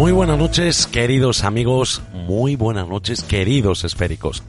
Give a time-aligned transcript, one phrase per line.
[0.00, 2.00] Muy buenas noches, queridos amigos.
[2.14, 4.42] Muy buenas noches, queridos esféricos.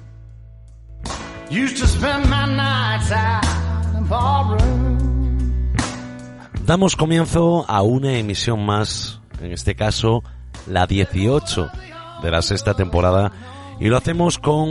[6.66, 10.24] Damos comienzo a una emisión más, en este caso
[10.68, 11.70] la 18
[12.24, 13.34] de la sexta temporada,
[13.77, 14.70] y lo hacemos con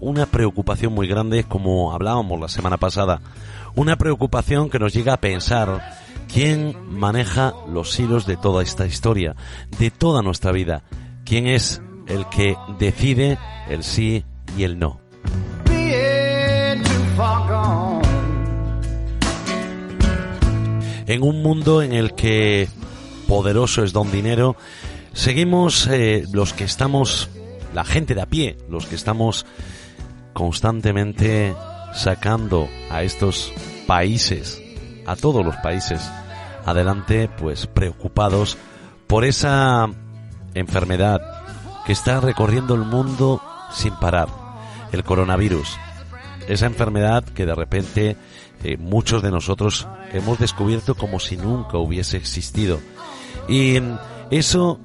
[0.00, 3.20] una preocupación muy grande, como hablábamos la semana pasada.
[3.74, 6.01] Una preocupación que nos llega a pensar
[6.32, 9.36] quién maneja los hilos de toda esta historia,
[9.78, 10.82] de toda nuestra vida,
[11.24, 14.24] quién es el que decide el sí
[14.56, 15.00] y el no.
[21.06, 22.68] En un mundo en el que
[23.28, 24.56] poderoso es don dinero,
[25.12, 27.28] seguimos eh, los que estamos,
[27.74, 29.44] la gente de a pie, los que estamos
[30.32, 31.54] constantemente
[31.92, 33.52] sacando a estos
[33.86, 34.62] países,
[35.06, 36.00] a todos los países,
[36.64, 38.56] adelante, pues preocupados
[39.06, 39.88] por esa
[40.54, 41.20] enfermedad
[41.84, 44.28] que está recorriendo el mundo sin parar,
[44.92, 45.76] el coronavirus.
[46.48, 48.16] Esa enfermedad que de repente
[48.64, 52.80] eh, muchos de nosotros hemos descubierto como si nunca hubiese existido.
[53.48, 53.78] Y
[54.30, 54.78] eso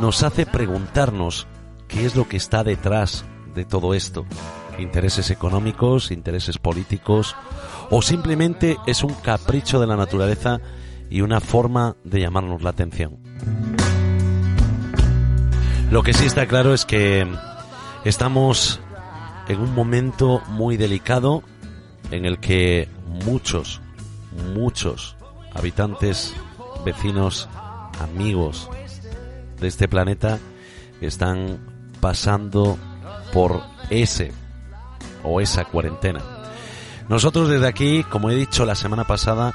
[0.00, 1.46] nos hace preguntarnos
[1.88, 4.24] qué es lo que está detrás de todo esto.
[4.78, 7.34] Intereses económicos, intereses políticos,
[7.90, 10.60] o simplemente es un capricho de la naturaleza
[11.10, 13.18] y una forma de llamarnos la atención.
[15.90, 17.26] Lo que sí está claro es que
[18.04, 18.80] estamos
[19.48, 21.42] en un momento muy delicado
[22.10, 22.88] en el que
[23.24, 23.80] muchos,
[24.54, 25.16] muchos
[25.54, 26.34] habitantes,
[26.84, 27.48] vecinos,
[28.00, 28.68] amigos
[29.60, 30.38] de este planeta
[31.00, 31.58] están
[32.00, 32.78] pasando
[33.32, 34.32] por ese
[35.22, 36.20] o esa cuarentena.
[37.08, 39.54] Nosotros desde aquí, como he dicho la semana pasada,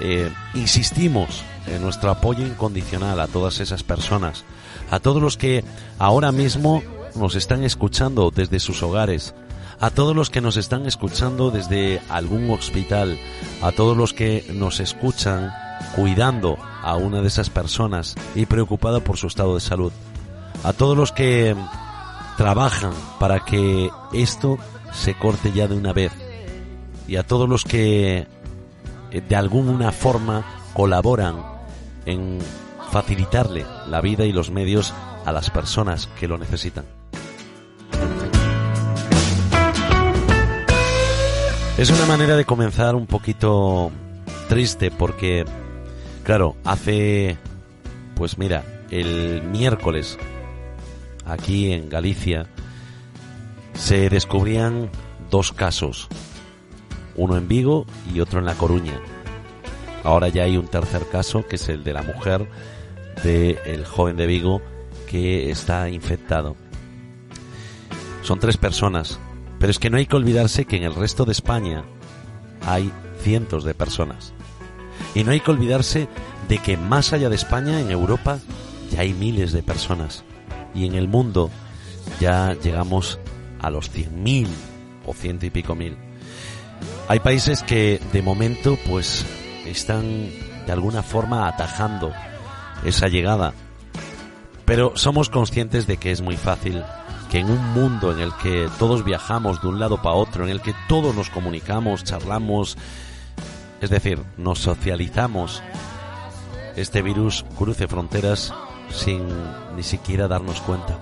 [0.00, 4.44] eh, insistimos en nuestro apoyo incondicional a todas esas personas,
[4.90, 5.64] a todos los que
[5.98, 6.82] ahora mismo
[7.14, 9.34] nos están escuchando desde sus hogares,
[9.80, 13.18] a todos los que nos están escuchando desde algún hospital,
[13.62, 15.52] a todos los que nos escuchan
[15.94, 19.92] cuidando a una de esas personas y preocupado por su estado de salud,
[20.62, 21.56] a todos los que
[22.36, 24.58] trabajan para que esto
[24.92, 26.12] se corte ya de una vez
[27.06, 28.26] y a todos los que
[29.20, 31.36] de alguna forma colaboran
[32.06, 32.38] en
[32.90, 34.92] facilitarle la vida y los medios
[35.24, 36.84] a las personas que lo necesitan.
[41.78, 43.90] Es una manera de comenzar un poquito
[44.48, 45.44] triste porque,
[46.22, 47.36] claro, hace,
[48.14, 50.18] pues mira, el miércoles,
[51.24, 52.46] aquí en Galicia,
[53.74, 54.90] se descubrían
[55.30, 56.08] dos casos
[57.16, 59.00] uno en Vigo y otro en La Coruña.
[60.02, 62.48] Ahora ya hay un tercer caso, que es el de la mujer
[63.22, 64.60] del joven de Vigo
[65.08, 66.56] que está infectado.
[68.22, 69.18] Son tres personas,
[69.58, 71.84] pero es que no hay que olvidarse que en el resto de España
[72.66, 74.32] hay cientos de personas.
[75.14, 76.08] Y no hay que olvidarse
[76.48, 78.38] de que más allá de España, en Europa,
[78.90, 80.24] ya hay miles de personas.
[80.74, 81.50] Y en el mundo
[82.20, 83.18] ya llegamos
[83.60, 84.46] a los 100.000
[85.06, 85.96] o ciento y pico mil.
[87.06, 89.26] Hay países que de momento pues
[89.66, 90.30] están
[90.66, 92.12] de alguna forma atajando
[92.82, 93.52] esa llegada.
[94.64, 96.82] Pero somos conscientes de que es muy fácil
[97.30, 100.50] que en un mundo en el que todos viajamos de un lado para otro, en
[100.50, 102.78] el que todos nos comunicamos, charlamos,
[103.82, 105.62] es decir, nos socializamos,
[106.76, 108.54] este virus cruce fronteras
[108.90, 109.28] sin
[109.76, 110.98] ni siquiera darnos cuenta.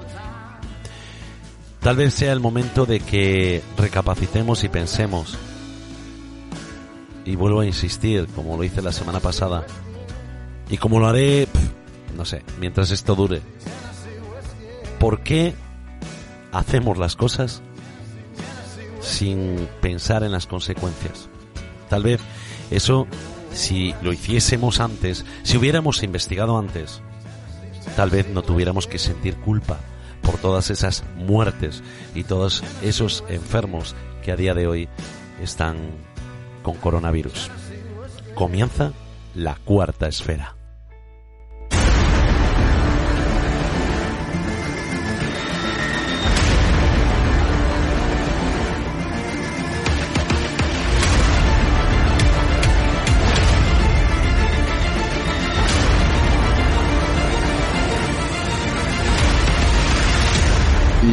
[1.78, 5.38] Tal vez sea el momento de que recapacitemos y pensemos
[7.24, 9.64] y vuelvo a insistir, como lo hice la semana pasada,
[10.68, 11.48] y como lo haré,
[12.16, 13.42] no sé, mientras esto dure.
[14.98, 15.54] ¿Por qué
[16.52, 17.62] hacemos las cosas
[19.00, 21.28] sin pensar en las consecuencias?
[21.88, 22.20] Tal vez
[22.70, 23.06] eso,
[23.52, 27.02] si lo hiciésemos antes, si hubiéramos investigado antes,
[27.96, 29.78] tal vez no tuviéramos que sentir culpa
[30.22, 31.82] por todas esas muertes
[32.14, 34.88] y todos esos enfermos que a día de hoy
[35.42, 35.76] están
[36.62, 37.50] con coronavirus.
[38.34, 38.92] Comienza
[39.34, 40.56] la cuarta esfera.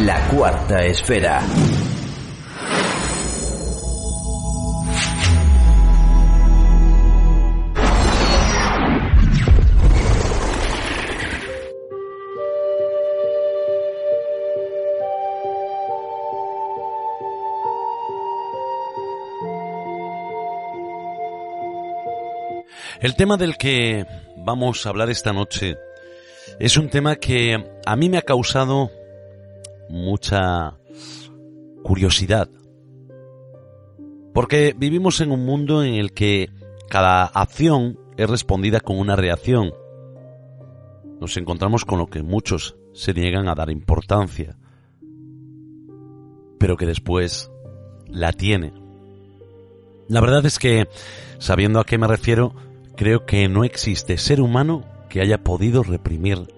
[0.06, 1.42] La cuarta esfera.
[23.02, 24.06] El tema del que
[24.36, 25.78] vamos a hablar esta noche
[26.60, 27.56] es un tema que
[27.86, 28.92] a mí me ha causado
[29.88, 30.78] mucha
[31.82, 32.50] curiosidad.
[34.34, 36.50] Porque vivimos en un mundo en el que
[36.90, 39.74] cada acción es respondida con una reacción.
[41.22, 44.58] Nos encontramos con lo que muchos se niegan a dar importancia,
[46.60, 47.50] pero que después
[48.08, 48.74] la tiene.
[50.10, 50.90] La verdad es que,
[51.38, 52.54] sabiendo a qué me refiero,
[53.00, 56.54] creo que no existe ser humano que haya podido reprimir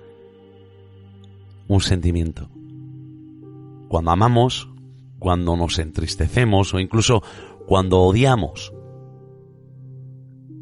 [1.67, 2.49] un sentimiento.
[3.87, 4.67] Cuando amamos,
[5.19, 7.21] cuando nos entristecemos o incluso
[7.67, 8.73] cuando odiamos.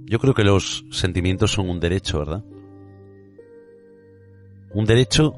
[0.03, 2.43] Yo creo que los sentimientos son un derecho, ¿verdad?
[4.73, 5.35] Un derecho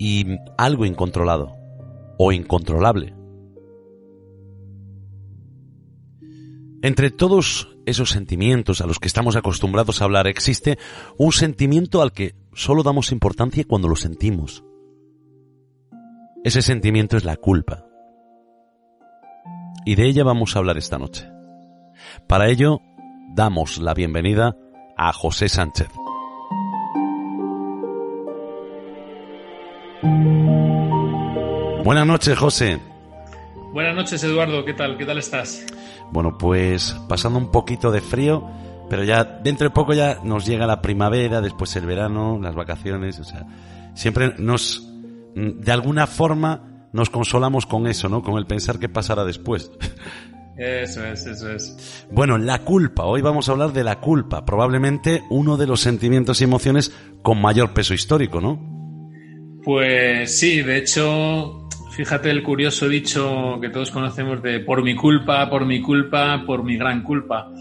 [0.00, 0.26] y
[0.58, 1.54] algo incontrolado
[2.18, 3.14] o incontrolable.
[6.82, 10.78] Entre todos esos sentimientos a los que estamos acostumbrados a hablar existe
[11.16, 14.64] un sentimiento al que solo damos importancia cuando lo sentimos.
[16.44, 17.84] Ese sentimiento es la culpa.
[19.84, 21.28] Y de ella vamos a hablar esta noche.
[22.26, 22.80] Para ello,
[23.34, 24.56] damos la bienvenida
[24.96, 25.88] a José Sánchez.
[31.84, 32.78] Buenas noches, José.
[33.72, 34.64] Buenas noches, Eduardo.
[34.64, 34.96] ¿Qué tal?
[34.96, 35.64] ¿Qué tal estás?
[36.12, 38.48] Bueno, pues pasando un poquito de frío,
[38.88, 43.18] pero ya dentro de poco ya nos llega la primavera, después el verano, las vacaciones,
[43.20, 43.46] o sea,
[43.94, 44.88] siempre nos,
[45.34, 48.22] de alguna forma, nos consolamos con eso, ¿no?
[48.22, 49.70] Con el pensar qué pasará después.
[50.56, 52.06] Eso es, eso es.
[52.10, 53.04] Bueno, la culpa.
[53.04, 54.44] Hoy vamos a hablar de la culpa.
[54.44, 56.92] Probablemente uno de los sentimientos y emociones
[57.22, 58.60] con mayor peso histórico, ¿no?
[59.64, 61.59] Pues sí, de hecho,
[62.00, 66.64] fíjate el curioso dicho que todos conocemos de por mi culpa, por mi culpa, por
[66.64, 67.52] mi gran culpa,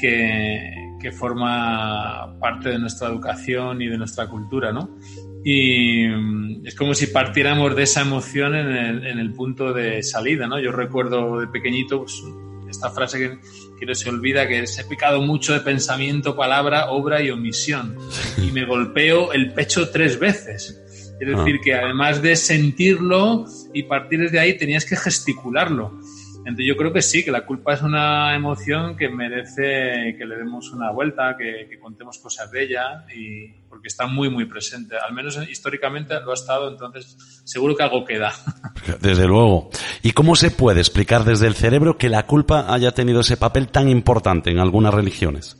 [0.00, 0.60] que,
[1.00, 4.96] que forma parte de nuestra educación y de nuestra cultura, ¿no?
[5.44, 10.04] Y mm, es como si partiéramos de esa emoción en el, en el punto de
[10.04, 10.60] salida, ¿no?
[10.60, 12.22] Yo recuerdo de pequeñito pues,
[12.68, 13.38] esta frase que,
[13.76, 17.96] que, no se olvida, que he pecado mucho de pensamiento, palabra, obra y omisión.
[18.38, 20.80] Y me golpeo el pecho tres veces.
[21.20, 23.44] Es decir, que además de sentirlo
[23.74, 25.92] y partir desde ahí, tenías que gesticularlo.
[26.38, 30.36] Entonces yo creo que sí, que la culpa es una emoción que merece que le
[30.36, 34.96] demos una vuelta, que, que, contemos cosas de ella, y porque está muy, muy presente.
[34.96, 38.32] Al menos históricamente lo ha estado, entonces seguro que algo queda.
[39.00, 39.68] Desde luego.
[40.02, 43.68] ¿Y cómo se puede explicar desde el cerebro que la culpa haya tenido ese papel
[43.68, 45.58] tan importante en algunas religiones?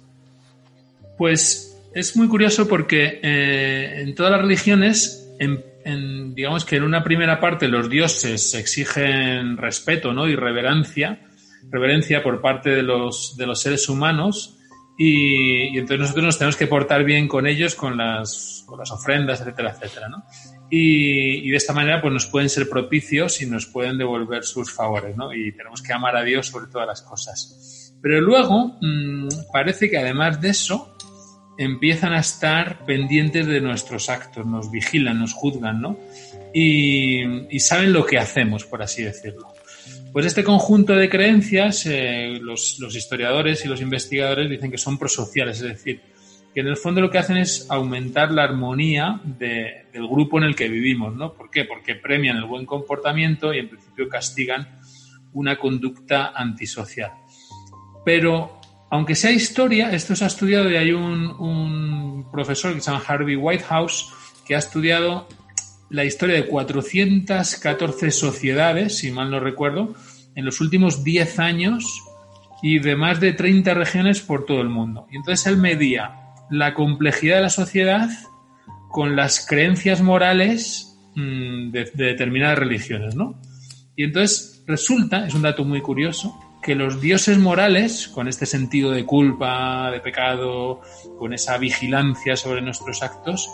[1.19, 6.85] Pues es muy curioso porque eh, en todas las religiones en, en, digamos que en
[6.85, 10.29] una primera parte los dioses exigen respeto ¿no?
[10.29, 11.27] y reverencia,
[11.71, 14.59] reverencia por parte de los, de los seres humanos
[14.99, 18.91] y, y, entonces nosotros nos tenemos que portar bien con ellos, con las, con las
[18.91, 20.11] ofrendas, etcétera, etcétera.
[20.11, 20.25] ¿no?
[20.71, 24.71] Y, y, de esta manera pues nos pueden ser propicios y nos pueden devolver sus
[24.71, 25.33] favores ¿no?
[25.33, 27.97] y tenemos que amar a Dios sobre todas las cosas.
[28.03, 30.90] Pero luego mmm, parece que además de eso,
[31.61, 35.99] empiezan a estar pendientes de nuestros actos, nos vigilan, nos juzgan, ¿no?
[36.55, 37.21] Y,
[37.59, 39.47] saben lo que hacemos, por así decirlo.
[40.11, 45.59] Pues este conjunto de creencias, eh, los, historiadores y los investigadores dicen que son prosociales,
[45.59, 46.01] es decir,
[46.55, 50.45] que en el fondo lo que hacen es aumentar la armonía de, del grupo en
[50.45, 51.35] el que vivimos, ¿no?
[51.35, 51.67] ¿Por qué?
[51.67, 54.81] Porque premian el buen comportamiento y en principio castigan
[55.35, 57.13] una conducta antisocial.
[58.03, 58.60] Pero
[58.91, 63.37] aunque sea historia, esto se ha estudiado y hay un, profesor que se llama Harvey
[63.37, 64.13] Whitehouse
[64.47, 65.27] que ha estudiado
[65.91, 69.95] la historia de 414 sociedades, si mal no recuerdo,
[70.35, 72.03] en los últimos 10 años
[72.63, 75.07] y de más de 30 regiones por todo el mundo.
[75.11, 78.11] Y entonces él medía la complejidad de la sociedad
[78.91, 83.41] con las creencias morales mm, de, de determinadas religiones, ¿no?
[83.97, 88.91] Y entonces resulta, es un dato muy curioso, que los dioses morales, con este sentido
[88.91, 90.81] de culpa, de pecado,
[91.19, 93.51] con esa vigilancia sobre nuestros actos,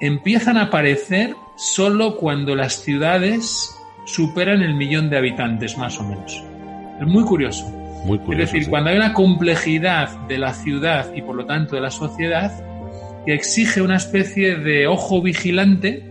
[0.00, 3.74] empiezan a aparecer solo cuando las ciudades
[4.04, 6.42] superan el millón de habitantes, más o menos.
[7.00, 7.68] Es muy curioso.
[8.04, 8.42] Muy curioso.
[8.42, 8.70] es decir, sí.
[8.70, 12.52] cuando hay una complejidad de la ciudad y por lo tanto de la sociedad
[13.26, 16.04] que exige una especie de ojo vigilante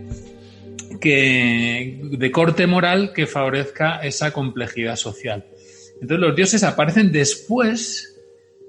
[1.00, 5.44] que de corte moral que favorezca esa complejidad social.
[6.00, 8.16] Entonces los dioses aparecen después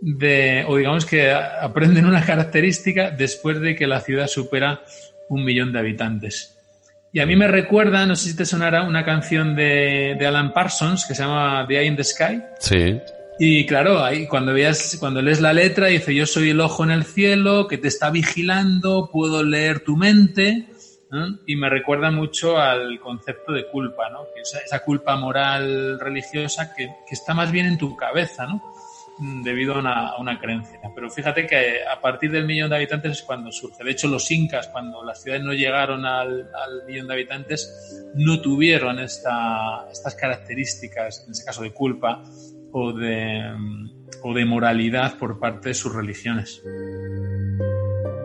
[0.01, 4.81] de, o digamos que aprenden una característica después de que la ciudad supera
[5.29, 6.55] un millón de habitantes.
[7.11, 10.53] Y a mí me recuerda, no sé si te sonará, una canción de, de Alan
[10.53, 12.41] Parsons que se llama The Eye in the Sky.
[12.59, 12.99] Sí.
[13.39, 16.91] Y claro, ahí cuando veas, cuando lees la letra, dice yo soy el ojo en
[16.91, 20.65] el cielo, que te está vigilando, puedo leer tu mente.
[21.45, 24.25] Y me recuerda mucho al concepto de culpa, ¿no?
[24.33, 28.61] Que esa, esa culpa moral religiosa que, que, está más bien en tu cabeza, ¿no?
[29.43, 30.79] Debido a una, a una, creencia.
[30.93, 33.83] Pero fíjate que a partir del millón de habitantes es cuando surge.
[33.83, 38.39] De hecho, los incas, cuando las ciudades no llegaron al, al millón de habitantes, no
[38.39, 42.23] tuvieron esta, estas características, en ese caso de culpa,
[42.71, 43.51] o de,
[44.21, 46.61] o de moralidad por parte de sus religiones.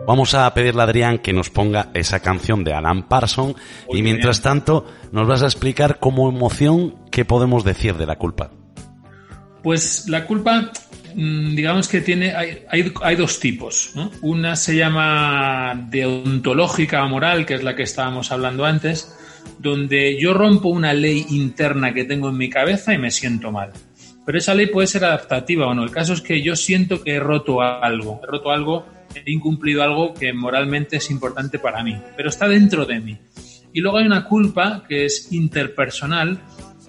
[0.07, 3.55] Vamos a pedirle a Adrián que nos ponga esa canción de Alan Parson
[3.87, 4.43] Muy y mientras bien.
[4.43, 8.51] tanto nos vas a explicar como emoción qué podemos decir de la culpa.
[9.63, 10.71] Pues la culpa,
[11.15, 13.93] mm, digamos que tiene, hay, hay, hay dos tipos.
[13.95, 14.11] ¿no?
[14.21, 19.17] Una se llama deontológica o moral, que es la que estábamos hablando antes,
[19.57, 23.71] donde yo rompo una ley interna que tengo en mi cabeza y me siento mal.
[24.23, 25.83] Pero esa ley puede ser adaptativa o no.
[25.83, 28.21] El caso es que yo siento que he roto algo.
[28.23, 28.85] He roto algo,
[29.25, 31.97] he incumplido algo que moralmente es importante para mí.
[32.17, 33.17] Pero está dentro de mí.
[33.73, 36.39] Y luego hay una culpa que es interpersonal,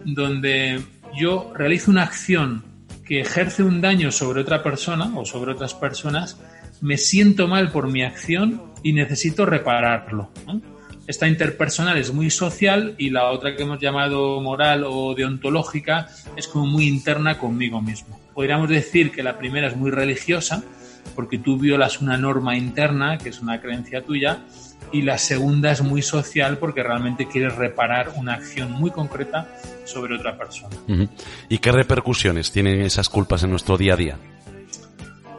[0.04, 0.80] donde
[1.16, 2.64] yo realizo una acción
[3.04, 6.40] que ejerce un daño sobre otra persona o sobre otras personas,
[6.80, 10.30] me siento mal por mi acción y necesito repararlo.
[10.46, 10.60] ¿no?
[11.06, 16.48] Esta interpersonal es muy social y la otra que hemos llamado moral o deontológica es
[16.48, 18.18] como muy interna conmigo mismo.
[18.34, 20.64] Podríamos decir que la primera es muy religiosa
[21.14, 24.40] porque tú violas una norma interna, que es una creencia tuya,
[24.92, 29.48] y la segunda es muy social porque realmente quieres reparar una acción muy concreta
[29.84, 30.76] sobre otra persona.
[31.48, 34.16] ¿Y qué repercusiones tienen esas culpas en nuestro día a día?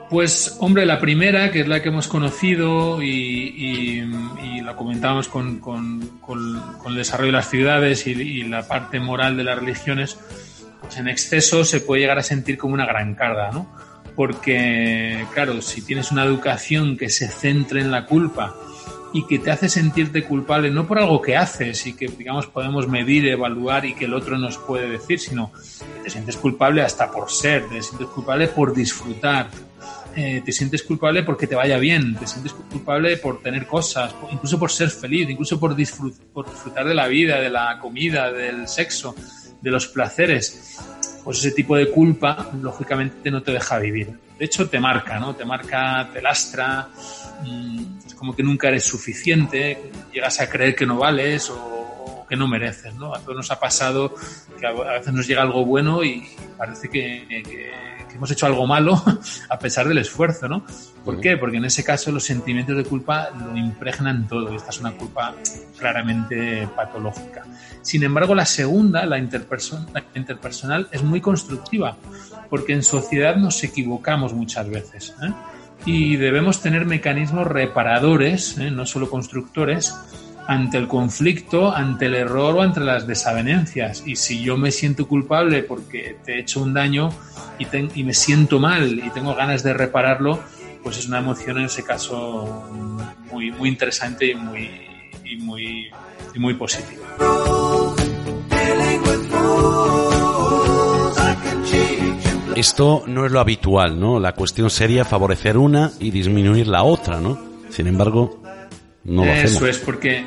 [0.09, 4.09] Pues, hombre, la primera, que es la que hemos conocido y, y,
[4.41, 8.65] y la comentábamos con, con, con, con, el desarrollo de las ciudades y, y, la
[8.65, 10.17] parte moral de las religiones,
[10.79, 13.67] pues en exceso se puede llegar a sentir como una gran carga, ¿no?
[14.17, 18.55] Porque, claro, si tienes una educación que se centre en la culpa
[19.13, 22.87] y que te hace sentirte culpable no por algo que haces y que, digamos, podemos
[22.87, 27.11] medir, evaluar y que el otro nos puede decir, sino que te sientes culpable hasta
[27.11, 29.49] por ser, te sientes culpable por disfrutar,
[30.15, 34.57] eh, te sientes culpable porque te vaya bien, te sientes culpable por tener cosas, incluso
[34.57, 38.67] por ser feliz, incluso por, disfrut por disfrutar de la vida, de la comida, del
[38.67, 39.15] sexo,
[39.61, 40.79] de los placeres.
[41.27, 44.17] Pues ese tipo de culpa, lógicamente, no te deja vivir.
[44.39, 45.35] De hecho, te marca, ¿no?
[45.35, 46.87] Te marca, te lastra,
[47.43, 51.76] mmm, es como que nunca eres suficiente, llegas a creer que no vales o,
[52.27, 53.13] que no mereces, ¿no?
[53.13, 54.13] A todos nos ha pasado
[54.59, 57.43] que a veces nos llega algo bueno y parece que, que,
[58.07, 59.01] que hemos hecho algo malo
[59.49, 60.63] a pesar del esfuerzo, ¿no?
[61.05, 61.37] ¿Por qué?
[61.37, 64.91] Porque en ese caso los sentimientos de culpa lo impregnan todo y esta es una
[64.91, 65.33] culpa
[65.77, 67.45] claramente patológica.
[67.81, 71.95] Sin embargo, la segunda, la, interperson la interpersonal, es muy constructiva
[72.49, 75.31] porque en sociedad nos equivocamos muchas veces ¿eh?
[75.85, 78.71] y debemos tener mecanismos reparadores, ¿eh?
[78.71, 79.95] no solo constructores,
[80.47, 84.03] ante el conflicto, ante el error o ante las desavenencias.
[84.05, 87.09] Y si yo me siento culpable porque te he hecho un daño
[87.59, 90.39] y, me siento mal y tengo ganas de repararlo,
[90.83, 92.69] pues es una emoción en ese caso
[93.29, 94.69] muy, muy interesante y muy,
[95.25, 95.91] y muy,
[96.33, 97.05] y muy positiva.
[102.55, 104.19] Esto no es lo habitual, ¿no?
[104.19, 107.37] La cuestión sería favorecer una y disminuir la otra, ¿no?
[107.69, 108.41] Sin embargo,
[109.07, 109.69] no lo Eso hacemos.
[109.69, 110.25] es, porque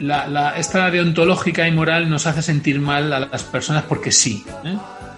[0.00, 4.44] la, la, esta deontológica y moral nos hace sentir mal a las personas porque sí,
[4.64, 4.76] ¿eh?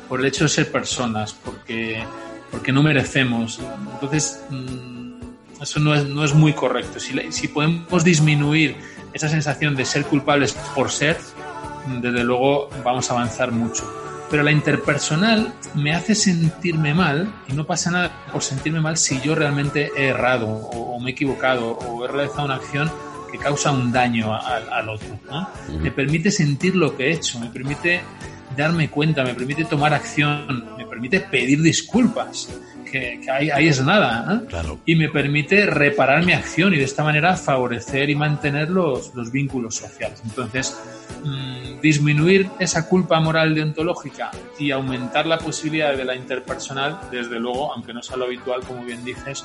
[0.08, 2.04] por el hecho de ser personas, porque,
[2.50, 3.60] porque no merecemos.
[3.94, 5.14] Entonces, mmm,
[5.62, 7.00] eso no es, no es muy correcto.
[7.00, 8.76] Si, si podemos disminuir
[9.14, 11.16] esa sensación de ser culpables por ser,
[12.02, 13.84] desde luego vamos a avanzar mucho.
[14.30, 19.20] Pero la interpersonal me hace sentirme mal y no pasa nada por sentirme mal si
[19.20, 22.90] yo realmente he errado o, o me he equivocado o he realizado una acción
[23.30, 25.08] que causa un daño al, al otro.
[25.28, 25.48] ¿no?
[25.80, 28.00] Me permite sentir lo que he hecho, me permite
[28.56, 32.48] darme cuenta, me permite tomar acción, me permite pedir disculpas,
[32.84, 34.42] que, que ahí, ahí, es nada,
[34.86, 39.32] y me permite reparar mi acción y de esta manera favorecer y mantener los, los
[39.32, 40.22] vínculos sociales.
[40.24, 40.78] Entonces,
[41.24, 47.72] mmm, disminuir esa culpa moral deontológica y aumentar la posibilidad de la interpersonal, desde luego,
[47.72, 49.44] aunque no sea lo habitual, como bien dices,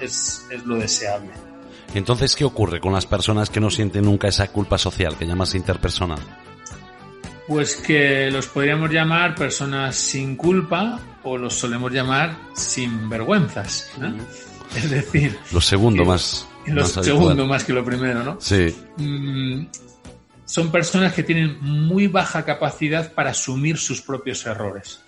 [0.00, 1.30] es, es lo deseable.
[1.94, 5.54] Entonces, ¿qué ocurre con las personas que no sienten nunca esa culpa social que llamas
[5.54, 6.20] interpersonal?
[7.46, 13.90] Pues que los podríamos llamar personas sin culpa o los solemos llamar sin vergüenzas.
[13.98, 14.14] ¿no?
[14.76, 16.46] Es decir, lo segundo más.
[16.66, 17.48] Lo más segundo habitual.
[17.48, 18.36] más que lo primero, ¿no?
[18.38, 18.74] Sí.
[20.48, 25.04] Son personas que tienen muy baja capacidad para asumir sus propios errores.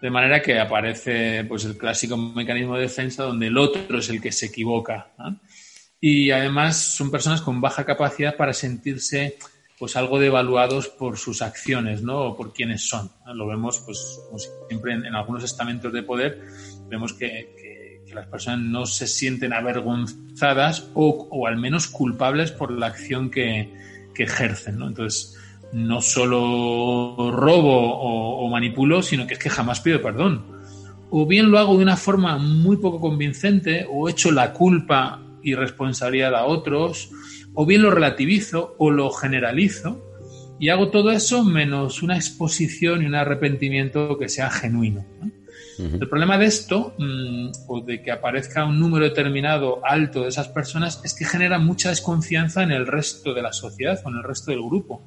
[0.00, 4.22] De manera que aparece pues, el clásico mecanismo de defensa donde el otro es el
[4.22, 5.12] que se equivoca.
[6.00, 9.36] Y además son personas con baja capacidad para sentirse
[9.78, 12.20] pues algo devaluados por sus acciones, ¿no?
[12.20, 13.10] O por quienes son.
[13.26, 16.40] Lo vemos, pues, como siempre en, algunos estamentos de poder,
[16.88, 22.52] vemos que, que, que, las personas no se sienten avergonzadas o, o al menos culpables
[22.52, 23.70] por la acción que,
[24.14, 24.88] que ejercen, ¿no?
[24.88, 25.38] Entonces,
[25.72, 30.44] no solo robo o, manipulo, sino que es que jamás pido perdón.
[31.10, 35.54] O bien lo hago de una forma muy poco convincente, o echo la culpa y
[35.54, 37.10] responsabilidad a otros,
[37.54, 40.02] o bien lo relativizo o lo generalizo
[40.62, 45.04] y hago todo eso menos una exposición y un arrepentimiento que sea genuino.
[45.20, 45.28] ¿no?
[45.78, 50.48] El problema de esto, mmm, o de que aparezca un número determinado alto de esas
[50.48, 54.22] personas, es que genera mucha desconfianza en el resto de la sociedad o en el
[54.22, 55.06] resto del grupo.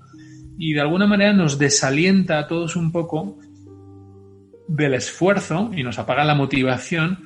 [0.57, 3.37] Y de alguna manera nos desalienta a todos un poco
[4.67, 7.19] del esfuerzo y nos apaga la motivación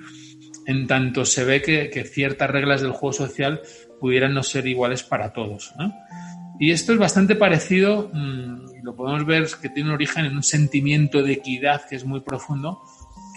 [0.66, 3.62] en tanto se ve que, que ciertas reglas del juego social
[4.00, 5.74] pudieran no ser iguales para todos.
[5.80, 5.94] ¿no?
[6.60, 10.44] Y esto es bastante parecido, mmm, lo podemos ver que tiene un origen en un
[10.44, 12.82] sentimiento de equidad que es muy profundo,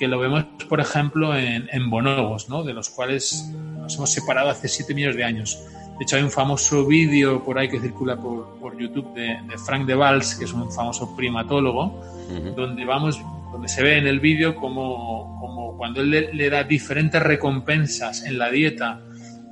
[0.02, 2.64] que lo vemos, por ejemplo, en, en bonobos, ¿no?
[2.64, 5.64] de los cuales nos hemos separado hace 7 millones de años.
[5.96, 9.58] De hecho, hay un famoso vídeo por ahí que circula por, por YouTube de, de,
[9.64, 12.54] Frank de Valls, que es un famoso primatólogo, uh -huh.
[12.56, 16.64] donde vamos donde se ve en el vídeo como, como, cuando él le, le, da
[16.64, 19.02] diferentes recompensas en la dieta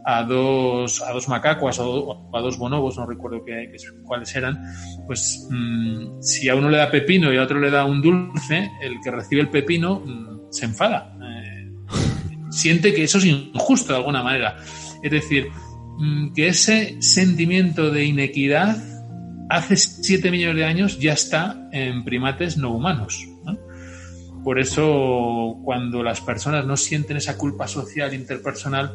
[0.05, 4.59] a dos, a dos macacuas o a dos bonobos, no recuerdo qué, qué, cuáles eran,
[5.07, 8.69] pues mmm, si a uno le da pepino y a otro le da un dulce,
[8.83, 11.17] el que recibe el pepino mmm, se enfada.
[11.23, 11.73] Eh,
[12.51, 14.57] siente que eso es injusto de alguna manera.
[15.03, 15.49] Es decir,
[15.99, 18.77] mmm, que ese sentimiento de inequidad
[19.49, 23.27] hace 7 millones de años ya está en primates no humanos.
[23.45, 23.59] ¿no?
[24.45, 28.95] Por eso, cuando las personas no sienten esa culpa social interpersonal,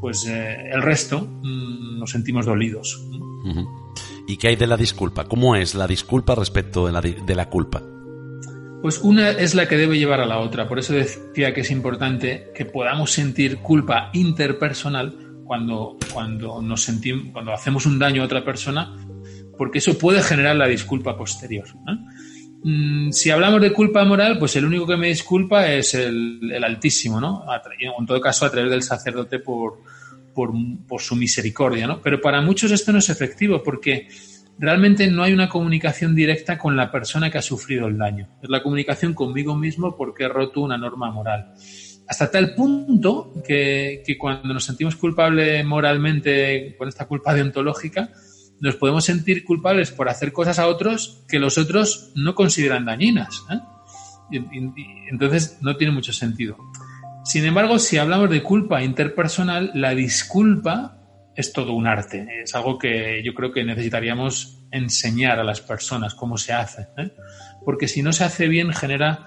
[0.00, 3.02] pues eh, el resto mmm, nos sentimos dolidos.
[4.26, 5.24] ¿Y qué hay de la disculpa?
[5.26, 7.82] ¿Cómo es la disculpa respecto de la, de la culpa?
[8.84, 10.68] Pues una es la que debe llevar a la otra.
[10.68, 17.32] Por eso decía que es importante que podamos sentir culpa interpersonal cuando, cuando, nos sentimos,
[17.32, 18.94] cuando hacemos un daño a otra persona,
[19.56, 21.64] porque eso puede generar la disculpa posterior.
[22.62, 26.62] Mm, si hablamos de culpa moral, pues el único que me disculpa es el, el
[26.62, 27.42] Altísimo, ¿no?
[27.80, 29.80] En todo caso, a través del sacerdote por,
[30.34, 30.52] por,
[30.86, 32.02] por, su misericordia, ¿no?
[32.02, 34.08] Pero para muchos esto no es efectivo porque
[34.58, 38.28] realmente no hay una comunicación directa con la persona que ha sufrido el daño.
[38.42, 41.54] Es la comunicación conmigo mismo porque he roto una norma moral.
[42.06, 48.10] Hasta tal punto que, que cuando nos sentimos culpables moralmente con esta culpa deontológica,
[48.60, 53.44] nos podemos sentir culpables por hacer cosas a otros que los otros no consideran dañinas.
[53.50, 54.40] ¿eh?
[55.10, 56.56] Entonces no tiene mucho sentido.
[57.24, 60.98] Sin embargo, si hablamos de culpa interpersonal, la disculpa
[61.36, 62.26] es todo un arte.
[62.42, 66.88] Es algo que yo creo que necesitaríamos enseñar a las personas cómo se hace.
[66.98, 67.10] ¿eh?
[67.64, 69.26] Porque si no se hace bien genera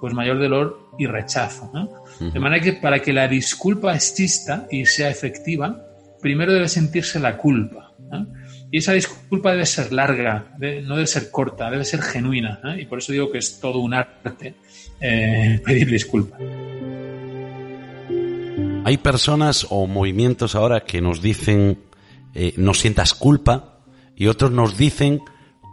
[0.00, 1.70] pues mayor dolor y rechazo.
[1.72, 2.32] -huh.
[2.32, 5.86] De manera que para que la disculpa exista y sea efectiva,
[6.20, 7.92] primero debe sentirse la culpa.
[8.12, 8.24] ¿eh?
[8.70, 12.60] Y esa disculpa debe ser larga, debe, no debe ser corta, debe ser genuina.
[12.64, 12.82] ¿eh?
[12.82, 14.54] Y por eso digo que es todo un arte
[15.00, 16.40] eh, pedir disculpas.
[18.86, 21.82] Hay personas o movimientos ahora que nos dicen
[22.34, 23.80] eh, no sientas culpa
[24.14, 25.22] y otros nos dicen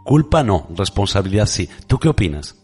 [0.04, 1.70] culpa no, responsabilidad sí.
[1.86, 2.60] ¿Tú qué opinas?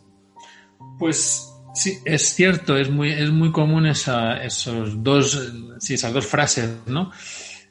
[0.98, 6.26] Pues sí, es cierto, es muy, es muy común esa, esos dos, sí, esas dos
[6.26, 7.12] frases, ¿no?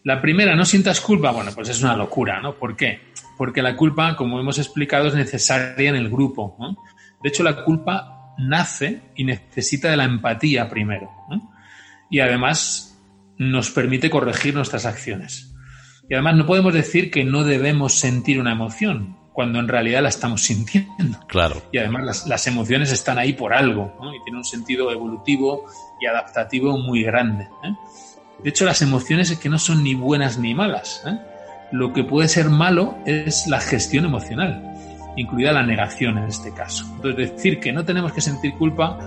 [0.06, 2.56] La primera, no sientas culpa, bueno, pues es una locura, ¿no?
[2.56, 3.02] ¿Por qué?
[3.38, 6.56] Porque la culpa, como hemos explicado, es necesaria en el grupo.
[7.22, 11.10] De hecho, la culpa nace y necesita de la empatía primero.
[12.10, 13.00] Y además
[13.38, 15.56] nos permite corregir nuestras acciones.
[16.10, 20.10] Y además no podemos decir que no debemos sentir una emoción, cuando en realidad la
[20.10, 21.20] estamos sintiendo.
[21.28, 21.62] Claro.
[21.72, 24.14] Y además las, las emociones están ahí por algo, ¿no?
[24.14, 25.66] y tienen un sentido evolutivo
[26.02, 27.48] y adaptativo muy grande.
[27.64, 27.74] ¿eh?
[28.44, 31.04] De hecho, las emociones es que no son ni buenas ni malas.
[31.06, 31.18] ¿eh?
[31.72, 34.74] Lo que puede ser malo es la gestión emocional,
[35.16, 36.86] incluida la negación en este caso.
[36.96, 39.00] Entonces, decir que no tenemos que sentir culpa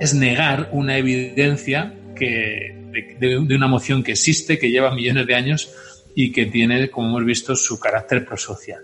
[0.00, 1.94] es negar una evidencia
[2.26, 5.72] de, de, una emoción que existe, que lleva millones de años
[6.14, 8.82] y que tiene, como hemos visto, su carácter prosocial.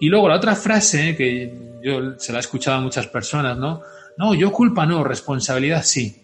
[0.00, 1.52] Y luego la otra frase, que
[1.82, 3.82] yo se la he escuchado a muchas personas, ¿no?
[4.16, 6.16] No, yo culpa no, responsabilidad sí.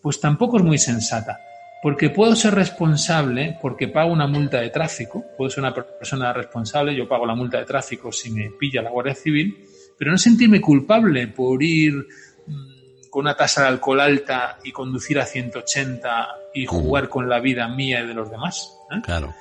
[0.00, 1.38] Pues tampoco es muy sensata.
[1.82, 6.94] Porque puedo ser responsable porque pago una multa de tráfico, puedo ser una persona responsable,
[6.94, 9.64] yo pago la multa de tráfico si me pilla la Guardia Civil,
[9.98, 12.06] pero no sentirme culpable por ir
[13.12, 17.68] con una tasa de alcohol alta y conducir a 180 y jugar con la vida
[17.68, 18.78] mía y de los demás.
[18.90, 19.02] ¿eh?
[19.04, 19.34] Claro.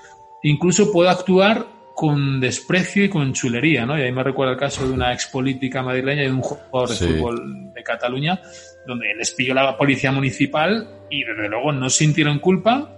[0.43, 3.97] Incluso puedo actuar con desprecio y con chulería, ¿no?
[3.97, 6.95] Y ahí me recuerda el caso de una expolítica madrileña y de un jugador de
[6.95, 7.05] sí.
[7.05, 8.41] fútbol de Cataluña,
[8.85, 12.91] donde les pilló la policía municipal y desde luego no sintieron culpa.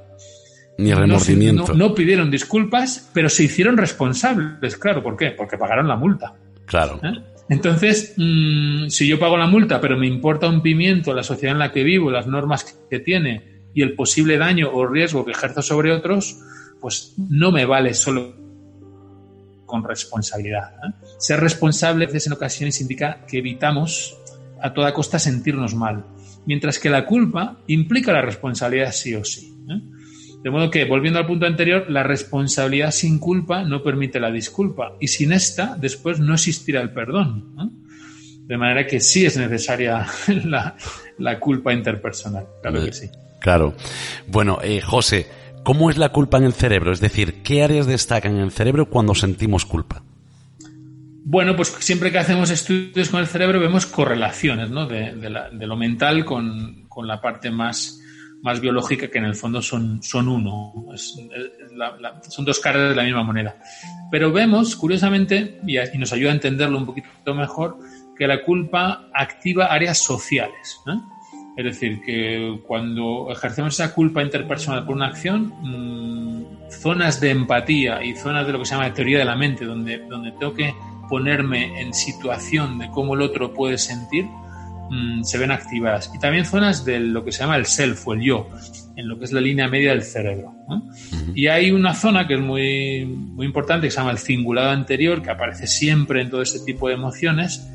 [0.80, 1.68] Ni remordimiento.
[1.68, 5.04] No, no, no, pidieron disculpas, pero se hicieron responsables, claro.
[5.04, 5.30] ¿Por qué?
[5.38, 6.34] Porque pagaron la multa.
[6.66, 7.00] Claro.
[7.04, 7.33] ¿Eh?
[7.54, 11.60] Entonces, mmm, si yo pago la multa, pero me importa un pimiento la sociedad en
[11.60, 15.62] la que vivo, las normas que tiene y el posible daño o riesgo que ejerzo
[15.62, 16.40] sobre otros,
[16.82, 18.36] pues no me vale solo
[19.68, 20.74] con responsabilidad.
[20.84, 20.94] ¿eh?
[21.20, 24.18] Ser responsable en ocasiones indica que evitamos
[24.60, 26.06] a toda costa sentirnos mal,
[26.48, 29.56] mientras que la culpa implica la responsabilidad sí o sí.
[29.70, 29.80] ¿eh?
[30.44, 34.94] De modo que, volviendo al punto anterior, la responsabilidad sin culpa no permite la disculpa
[35.00, 37.56] y sin esta después no existirá el perdón.
[37.60, 38.46] ¿eh?
[38.46, 40.06] De manera que sí es necesaria
[40.46, 40.76] la,
[41.18, 43.10] la culpa interpersonal, claro que sí.
[43.40, 43.74] Claro.
[44.28, 45.28] Bueno, eh, José,
[45.64, 46.92] ¿Cómo es la culpa en el cerebro?
[46.92, 50.04] Es decir, ¿qué áreas destacan en el cerebro cuando sentimos culpa?
[51.26, 54.86] Bueno, pues siempre que hacemos estudios con el cerebro vemos correlaciones ¿no?
[54.88, 58.02] de, de, la, de, lo mental con, con la parte más,
[58.44, 60.74] más, biológica que en el fondo son, son uno.
[62.30, 63.56] Son dos caras de la misma moneda.
[64.12, 67.78] Pero vemos, curiosamente, y, nos ayuda a entenderlo un poquito mejor,
[68.18, 70.82] que la culpa activa áreas sociales.
[71.56, 78.04] Es decir, que cuando ejercemos esa culpa interpersonal por una acción, mmm, zonas de empatía
[78.04, 80.74] y zonas de lo que se llama teoría de la mente, donde, donde tengo que
[81.10, 84.26] ponerme en situación de cómo el otro puede sentir,
[84.94, 86.12] mmm, se ven activadas.
[86.14, 88.50] Y también zonas de lo que se llama el self o el yo,
[88.96, 90.54] en lo que es la línea media del cerebro.
[90.70, 90.76] ¿no?
[90.76, 91.32] Uh -huh.
[91.36, 95.22] Y hay una zona que es muy, muy importante, que se llama el cingulado anterior,
[95.22, 97.68] que aparece siempre en todo este tipo de emociones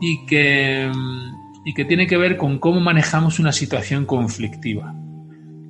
[0.00, 0.90] y que
[1.64, 4.94] y que tiene que ver con cómo manejamos una situación conflictiva.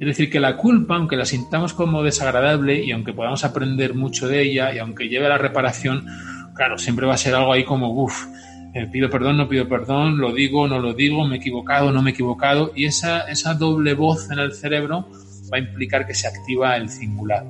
[0.01, 4.29] Es decir, que la culpa, aunque la sintamos como desagradable y aunque podamos aprender mucho
[4.29, 6.07] de ella y aunque lleve a la reparación,
[6.55, 8.27] claro, siempre va a ser algo ahí como, uff,
[8.75, 12.03] eh, pido perdón, no pido perdón, lo digo, no lo digo, me he equivocado, no
[12.03, 15.09] me he equivocado, y esa, esa doble voz en el cerebro
[15.53, 17.49] va a implicar que se activa el cingulado,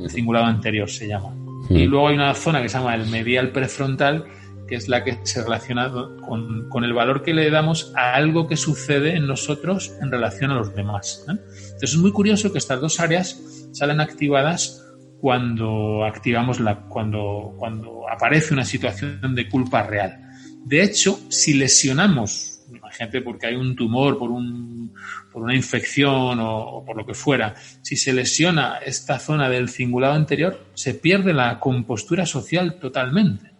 [0.00, 1.34] el cingulado anterior se llama.
[1.68, 4.26] Y luego hay una zona que se llama el medial prefrontal,
[4.66, 5.90] que es la que se relaciona
[6.26, 10.50] con, con, el valor que le damos a algo que sucede en nosotros en relación
[10.50, 11.24] a los demás.
[11.28, 11.32] ¿eh?
[11.32, 14.82] Entonces es muy curioso que estas dos áreas salen activadas
[15.20, 20.18] cuando activamos la, cuando, cuando aparece una situación de culpa real.
[20.64, 24.94] De hecho, si lesionamos, imagínate porque hay un tumor por, un,
[25.32, 29.68] por una infección o, o por lo que fuera, si se lesiona esta zona del
[29.68, 33.52] cingulado anterior, se pierde la compostura social totalmente.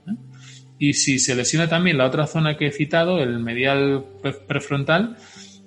[0.78, 4.04] Y si se lesiona también la otra zona que he citado, el medial
[4.48, 5.16] prefrontal,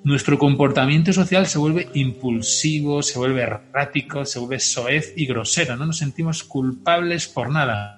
[0.03, 5.77] nuestro comportamiento social se vuelve impulsivo, se vuelve errático, se vuelve soez y grosero.
[5.77, 7.94] No nos sentimos culpables por nada.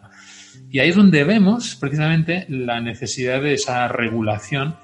[0.70, 4.76] Y ahí es donde vemos precisamente la necesidad de esa regulación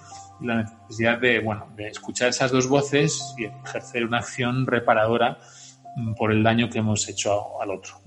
[0.42, 5.38] y la necesidad de, bueno, de escuchar esas dos voces y ejercer una acción reparadora
[6.18, 8.02] por el daño que hemos hecho al otro.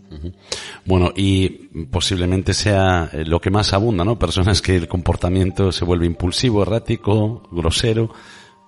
[0.84, 1.48] Bueno, y
[1.90, 4.18] posiblemente sea lo que más abunda, ¿no?
[4.18, 8.10] Personas que el comportamiento se vuelve impulsivo, errático, grosero.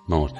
[0.07, 0.33] Vamos.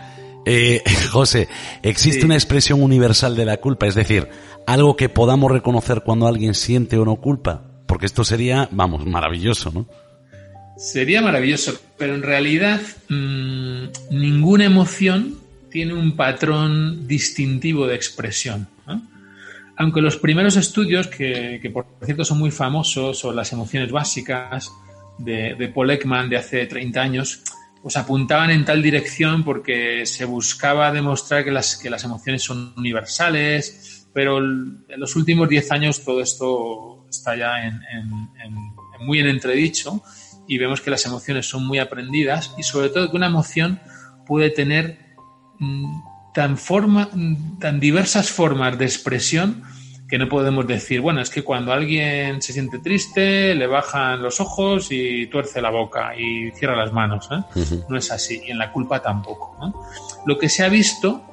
[0.45, 1.47] Eh, José,
[1.83, 2.25] ¿existe sí.
[2.25, 3.87] una expresión universal de la culpa?
[3.87, 4.29] Es decir,
[4.65, 7.68] algo que podamos reconocer cuando alguien siente o no culpa.
[7.89, 9.87] Porque esto sería, vamos, maravilloso, ¿no?
[10.77, 15.39] Sería maravilloso, pero en realidad mmm, ninguna emoción
[15.71, 18.67] tiene un patrón distintivo de expresión.
[18.85, 19.01] ¿no?
[19.75, 24.71] Aunque los primeros estudios, que, que, por cierto son muy famosos, sobre las emociones básicas
[25.17, 27.41] de, de Paul Ekman de hace 30 años,
[27.81, 32.73] pues apuntaban en tal dirección porque se buscaba demostrar que las, que las emociones son
[32.77, 37.81] universales Pero en los últimos 10 años todo esto está ya en,
[38.99, 40.01] muy en entredicho
[40.47, 43.79] y vemos que las emociones son muy aprendidas y sobre todo que una emoción
[44.25, 44.99] puede tener
[45.59, 46.01] mm,
[46.33, 49.63] tan, forma, mm, tan diversas formas de expresión
[50.09, 54.39] que no podemos decir, bueno, es que cuando alguien se siente triste, le bajan los
[54.39, 57.29] ojos y tuerce la boca y cierra las manos.
[57.31, 57.83] ¿eh?
[57.87, 58.41] No es así.
[58.43, 59.55] Y en la culpa tampoco.
[60.25, 61.28] Lo que se ha visto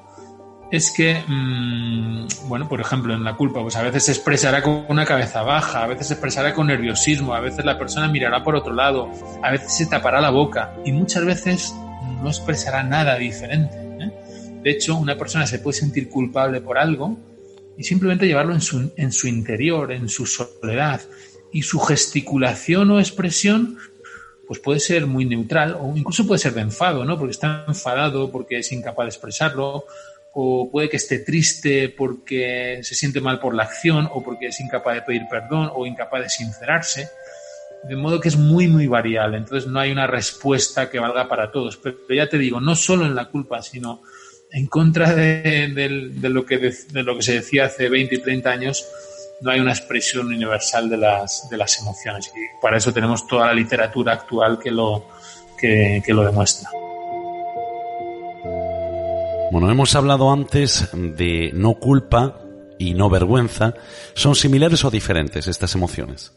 [0.76, 4.86] es que, mm, bueno, por ejemplo, en la culpa, pues a veces se expresará con
[4.88, 8.54] una cabeza baja, a veces se expresará con nerviosismo, a veces la persona mirará por
[8.54, 9.10] otro lado,
[9.42, 11.74] a veces se tapará la boca y muchas veces
[12.22, 13.76] no expresará nada diferente.
[14.00, 14.12] ¿eh?
[14.62, 17.18] De hecho, una persona se puede sentir culpable por algo
[17.76, 21.00] y simplemente llevarlo en su, en su interior, en su soledad.
[21.52, 23.78] Y su gesticulación o expresión
[24.46, 27.18] pues puede ser muy neutral o incluso puede ser de enfado, ¿no?
[27.18, 29.84] Porque está enfadado, porque es incapaz de expresarlo,
[30.38, 34.60] o puede que esté triste porque se siente mal por la acción, o porque es
[34.60, 37.08] incapaz de pedir perdón, o incapaz de sincerarse.
[37.88, 39.38] De modo que es muy, muy variable.
[39.38, 41.78] Entonces no hay una respuesta que valga para todos.
[41.78, 44.02] Pero ya te digo, no solo en la culpa, sino
[44.52, 45.68] en contra de,
[46.22, 46.72] lo que
[47.20, 48.86] se decía hace 20 y 30 años,
[49.40, 52.30] no hay una expresión universal de las, de las emociones.
[52.34, 55.06] Y para eso tenemos toda la literatura actual que lo,
[55.58, 56.68] que, lo demuestra.
[59.52, 62.40] Bueno, hemos hablado antes de no culpa
[62.78, 63.74] y no vergüenza.
[64.14, 66.32] ¿Son similares o diferentes estas emociones?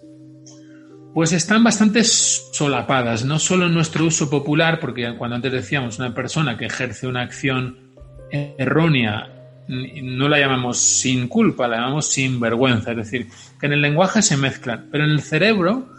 [1.13, 6.13] Pues están bastante solapadas, no solo en nuestro uso popular, porque cuando antes decíamos una
[6.13, 7.89] persona que ejerce una acción
[8.31, 12.91] errónea no la llamamos sin culpa, la llamamos sin vergüenza.
[12.91, 13.27] Es decir,
[13.59, 15.89] que en el lenguaje se mezclan, pero en el cerebro,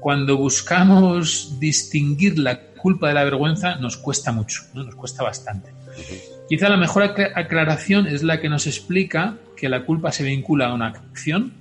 [0.00, 5.70] cuando buscamos distinguir la culpa de la vergüenza, nos cuesta mucho, nos cuesta bastante.
[6.48, 10.74] Quizá la mejor aclaración es la que nos explica que la culpa se vincula a
[10.74, 11.54] una acción,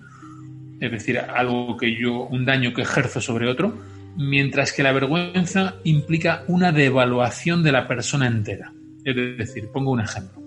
[0.79, 3.75] es decir, algo que yo, un daño que ejerzo sobre otro,
[4.15, 8.73] mientras que la vergüenza implica una devaluación de la persona entera.
[9.03, 10.41] Es decir, pongo un ejemplo.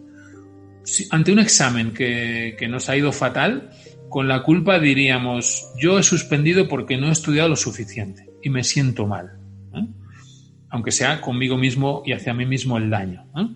[1.11, 3.71] ante un examen que, nos ha ido fatal,
[4.09, 8.63] con la culpa diríamos, yo he suspendido porque no he estudiado lo suficiente y me
[8.65, 9.39] siento mal.
[9.75, 9.87] ¿eh?
[10.71, 13.27] Aunque sea conmigo mismo y hacia mí mismo el daño.
[13.37, 13.49] ¿eh?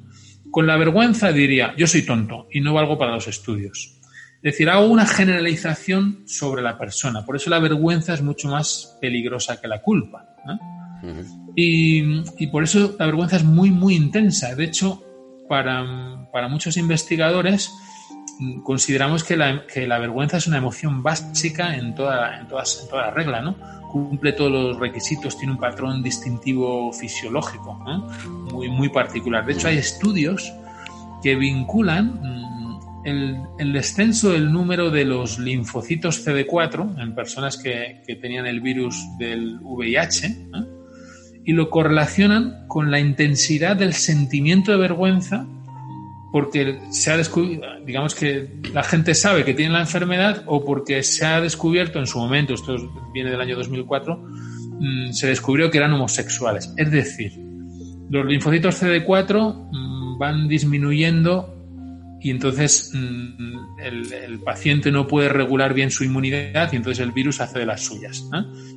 [0.53, 3.99] Con la vergüenza diría, yo soy tonto y no valgo para los estudios.
[4.43, 7.25] Es decir, hago una generalización sobre la persona.
[7.25, 10.37] Por eso la vergüenza es mucho más peligrosa que la culpa.
[10.47, 11.25] ¿eh?
[11.57, 14.55] Y, por eso la vergüenza es muy, muy intensa.
[14.55, 15.03] De hecho,
[15.49, 17.73] para, muchos investigadores
[18.63, 23.11] consideramos que la, vergüenza es una emoción básica en toda, en, todas, en toda la
[23.11, 23.57] regla, ¿no?
[23.91, 27.75] Cumple todos los requisitos, tiene un patrón distintivo fisiológico
[28.53, 29.45] muy, muy particular.
[29.45, 30.53] De hecho, hay estudios
[31.23, 38.03] que vinculan mm, el, el, descenso del número de los linfocitos CD4 en personas que,
[38.07, 40.37] que tenían el virus del VIH, ¿eh?
[41.45, 45.47] y lo correlacionan con la intensidad del sentimiento de vergüenza
[46.33, 51.03] porque se ha descubierto, digamos que la gente sabe que tiene la enfermedad o porque
[51.03, 52.75] se ha descubierto en su momento, esto
[53.13, 56.73] viene del año 2004, mm, se descubrió que eran homosexuales.
[56.79, 57.33] Es decir,
[58.09, 61.55] los linfocitos CD4 mm, van disminuyendo
[62.23, 67.41] y entonces mm, el, paciente no puede regular bien su inmunidad y entonces el virus
[67.41, 68.29] hace de las suyas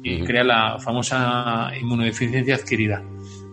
[0.04, 3.04] y crea la famosa inmunodeficiencia adquirida.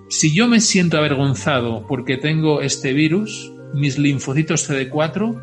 [0.08, 5.40] Si yo me siento avergonzado porque tengo este virus, mis linfocitos CD4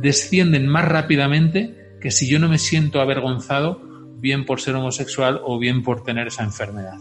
[0.00, 3.80] descienden más rápidamente que si yo no me siento avergonzado
[4.20, 6.98] bien por ser homosexual o bien por tener esa enfermedad.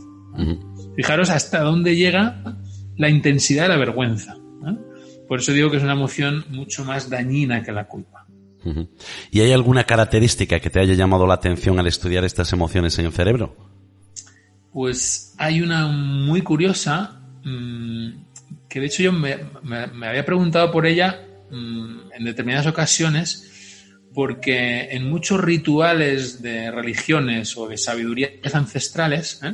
[0.95, 2.57] Fijaros hasta dónde llega
[2.95, 4.37] la intensidad de la vergüenza.
[5.27, 8.25] Por eso digo que es una emoción mucho más dañina que la culpa.
[9.31, 13.05] ¿Y hay alguna característica que te haya llamado la atención al estudiar estas emociones en
[13.05, 13.55] el cerebro?
[14.73, 18.09] Pues hay una muy curiosa, mm,
[18.69, 19.37] que de hecho yo me,
[20.05, 27.67] había preguntado por ella mm, en determinadas ocasiones, porque en muchos rituales de religiones o
[27.67, 29.53] de sabidurías ancestrales, ¿eh?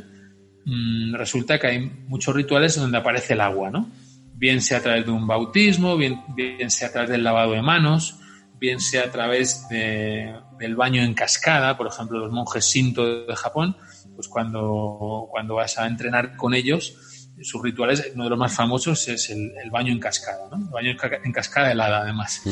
[0.64, 3.90] mm, resulta que hay muchos rituales donde aparece el agua, ¿no?
[4.34, 7.62] bien sea a través de un bautismo, bien, bien sea a través del lavado de
[7.62, 8.18] manos,
[8.58, 13.76] bien sea a través del baño en cascada, por ejemplo, los monjes Shinto de Japón,
[14.14, 16.96] pues cuando, cuando vas a entrenar con ellos,
[17.42, 20.66] sus rituales, uno de los más famosos es el, baño en cascada, ¿no?
[20.66, 22.42] El baño en cascada helada, además.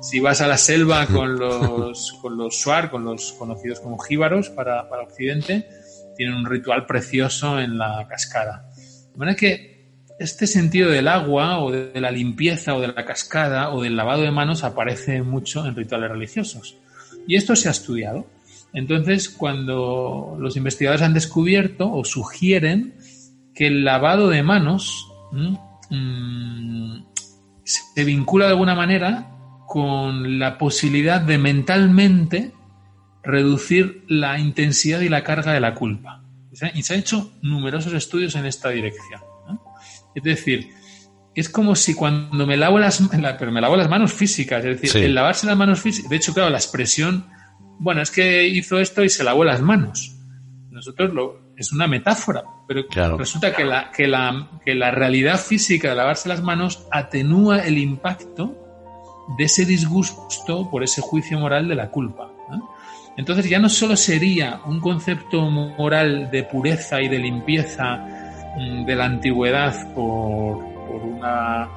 [0.00, 4.50] Si vas a la selva con los, con los Shuar, con los conocidos como jíbaros
[4.50, 5.68] para, para Occidente,
[6.16, 8.68] tienen un ritual precioso en la cascada.
[9.12, 9.72] De manera que
[10.18, 14.22] este sentido del agua o de la limpieza o de la cascada o del lavado
[14.22, 16.76] de manos aparece mucho en rituales religiosos.
[17.26, 18.26] Y esto se ha estudiado.
[18.72, 22.94] Entonces, cuando los investigadores han descubierto o sugieren
[23.54, 27.02] que el lavado de manos mm,
[27.64, 29.28] se vincula de alguna manera
[29.66, 32.52] con la posibilidad de mentalmente
[33.22, 36.22] reducir la intensidad y la carga de la culpa.
[36.74, 39.20] Y se han hecho numerosos estudios en esta dirección.
[40.14, 40.68] Es decir,
[41.34, 43.02] es como si cuando me lavo las,
[43.38, 46.34] pero me lavo las manos físicas, es decir, el lavarse las manos físicas, de hecho,
[46.34, 47.26] claro, la expresión,
[47.78, 50.14] bueno, es que hizo esto y se lavó las manos.
[50.70, 52.84] Nosotros lo, es una metáfora, pero
[53.16, 57.78] resulta que la, que, la, que la realidad física de lavarse las manos atenúa el
[57.78, 58.56] impacto
[59.38, 62.30] de ese disgusto por ese juicio moral de la culpa.
[63.16, 67.96] Entonces ya no solo sería un concepto moral de pureza y de limpieza
[68.56, 71.68] mm, de la antigüedad por, por, una,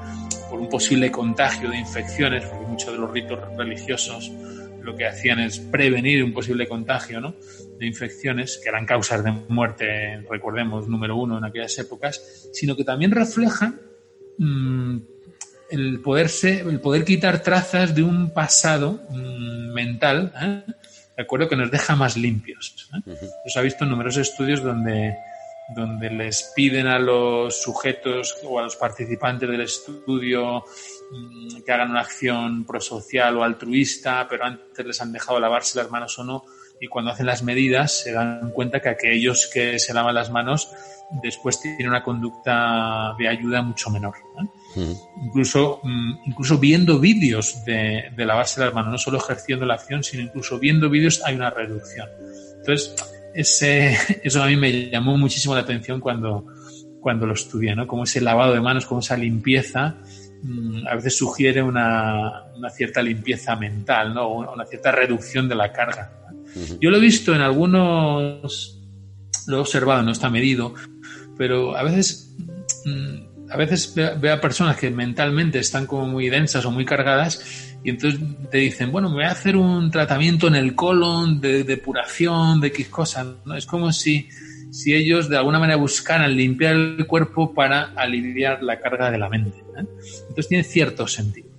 [0.50, 4.32] por un posible contagio de infecciones, porque muchos de los ritos religiosos
[4.82, 7.36] lo que hacían es prevenir un posible contagio ¿no?
[7.78, 12.84] De infecciones, que eran causas de muerte, recordemos, número uno en aquellas épocas, sino que
[12.84, 13.80] también reflejan
[14.38, 14.98] mm,
[15.70, 20.72] el, poderse, el poder quitar trazas de un pasado mm, mental, ¿eh?
[21.18, 22.90] de acuerdo, que nos deja más limpios.
[22.94, 23.16] ¿eh?
[23.46, 25.16] Eso ha visto en numerosos estudios donde,
[25.76, 30.64] donde les piden a los sujetos o a los participantes del estudio
[31.12, 35.90] mm, que hagan una acción prosocial o altruista, pero antes les han dejado lavarse las
[35.90, 36.46] manos o no,
[36.86, 40.69] y cuando hacen las medidas se dan cuenta que aquellos que se lavan las manos
[41.24, 44.13] después tienen una conducta de ayuda mucho menor.
[45.24, 50.21] Incluso, mm, incluso viendo vídeos de, lavarse las manos, no solo ejerciendo la acción, sino
[50.21, 52.08] incluso viendo vídeos hay una reducción.
[52.60, 52.95] Entonces,
[53.34, 56.45] ese, eso a mí me llamó muchísimo la atención cuando,
[57.02, 57.88] cuando lo estudié, ¿no?
[57.88, 59.95] Como ese lavado de manos, como esa limpieza,
[60.43, 64.30] mm, a veces sugiere una, una, cierta limpieza mental, ¿no?
[64.30, 66.25] Una cierta reducción de la carga.
[66.80, 68.80] Yo lo he visto en algunos,
[69.48, 70.74] lo he observado, no está medido,
[71.38, 72.34] pero a veces
[72.86, 77.76] mm, a veces veo a personas que mentalmente están como muy densas o muy cargadas
[77.84, 81.63] y entonces te dicen, bueno, me voy a hacer un tratamiento en el colon de
[81.63, 83.28] depuración, de X cosas.
[83.46, 83.56] ¿no?
[83.56, 84.28] Es como si,
[84.72, 89.30] si ellos de alguna manera buscaran limpiar el cuerpo para aliviar la carga de la
[89.30, 89.60] mente.
[89.78, 89.86] ¿eh?
[90.22, 91.50] Entonces tiene cierto sentido.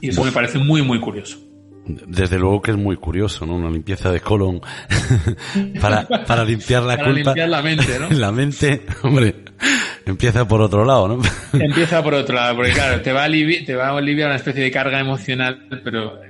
[0.00, 1.38] Y eso me parece muy, muy curioso.
[1.88, 3.56] Desde luego que es muy curioso, ¿no?
[3.56, 4.60] Una limpieza de colon
[5.80, 7.30] para, para limpiar la para culpa.
[7.30, 8.10] limpiar la mente, ¿no?
[8.10, 9.34] la mente, hombre,
[10.04, 11.22] empieza por otro lado, ¿no?
[11.58, 14.36] empieza por otro lado, porque claro, te va a aliviar, te va a aliviar una
[14.36, 16.20] especie de carga emocional, pero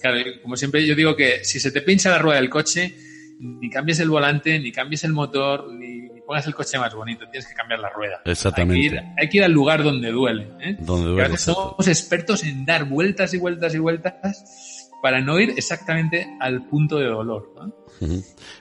[0.00, 2.94] claro, como siempre yo digo que si se te pincha la rueda del coche,
[3.40, 7.48] ni cambies el volante, ni cambies el motor, ni, pongas el coche más bonito, tienes
[7.48, 8.20] que cambiar la rueda.
[8.26, 9.02] Exactamente.
[9.16, 10.48] Hay que ir, al lugar donde duele.
[10.60, 10.76] ¿eh?
[10.78, 11.38] Donde duele.
[11.38, 16.98] somos expertos en dar vueltas y vueltas y vueltas para no ir exactamente al punto
[16.98, 17.52] de dolor.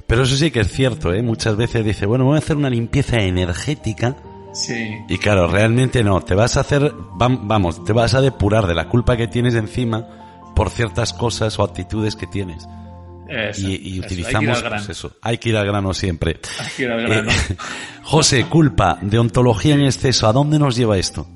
[0.06, 1.22] Pero eso sí que es cierto, ¿eh?
[1.22, 4.16] Muchas veces dice, bueno, voy a hacer una limpieza energética.
[4.54, 4.98] Sí.
[5.08, 8.88] Y claro, realmente no, te vas a hacer, vamos, te vas a depurar de la
[8.88, 12.68] culpa que tienes encima por ciertas cosas o actitudes que tienes.
[13.58, 15.12] y, utilizamos pues eso.
[15.22, 16.40] Hay que ir al grano siempre.
[16.60, 17.32] Hay que ir al grano.
[17.32, 17.58] Eh,
[18.04, 21.28] José, culpa, de ontología en exceso, ¿a dónde nos lleva esto?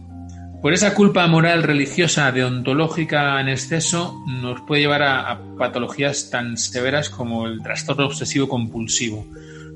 [0.62, 7.10] Por esa culpa moral, religiosa, deontológica en exceso, nos puede llevar a, patologías tan severas
[7.10, 9.26] como el trastorno obsesivo compulsivo.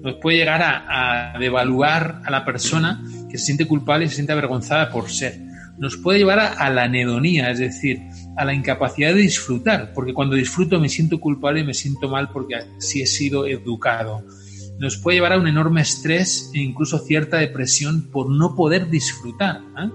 [0.03, 4.33] Nos puede llegar a, devaluar a la persona que se siente culpable y se siente
[4.33, 5.39] avergonzada por ser.
[5.79, 8.01] Nos puede llevar a, la anedonía, es decir,
[8.37, 12.29] a la incapacidad de disfrutar, porque cuando disfruto me siento culpable y me siento mal
[12.29, 14.23] porque así he sido educado.
[14.77, 19.61] Nos puede llevar a un enorme estrés e incluso cierta depresión por no poder disfrutar.
[19.79, 19.89] ¿eh?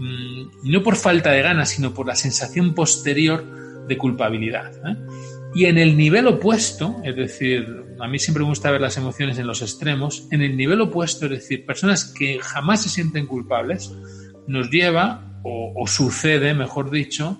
[0.00, 4.72] Mm, no por falta de ganas, sino por la sensación posterior de culpabilidad.
[4.88, 4.96] ¿eh?
[5.54, 9.38] Y en el nivel opuesto, es decir, a mí siempre me gusta ver las emociones
[9.38, 13.92] en los extremos, en el nivel opuesto, es decir, personas que jamás se sienten culpables,
[14.46, 17.38] nos lleva, o, sucede, mejor dicho,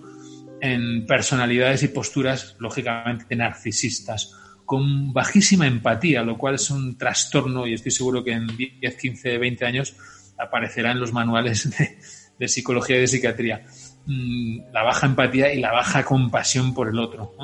[0.60, 4.36] en personalidades y posturas lógicamente narcisistas,
[4.66, 9.38] con bajísima empatía, lo cual es un trastorno y estoy seguro que en 10, 15,
[9.38, 9.96] 20 años
[10.38, 11.98] aparecerá en los manuales de,
[12.40, 13.64] de psicología y de psiquiatría.
[14.06, 17.36] Mm, la baja empatía y la baja compasión por el otro.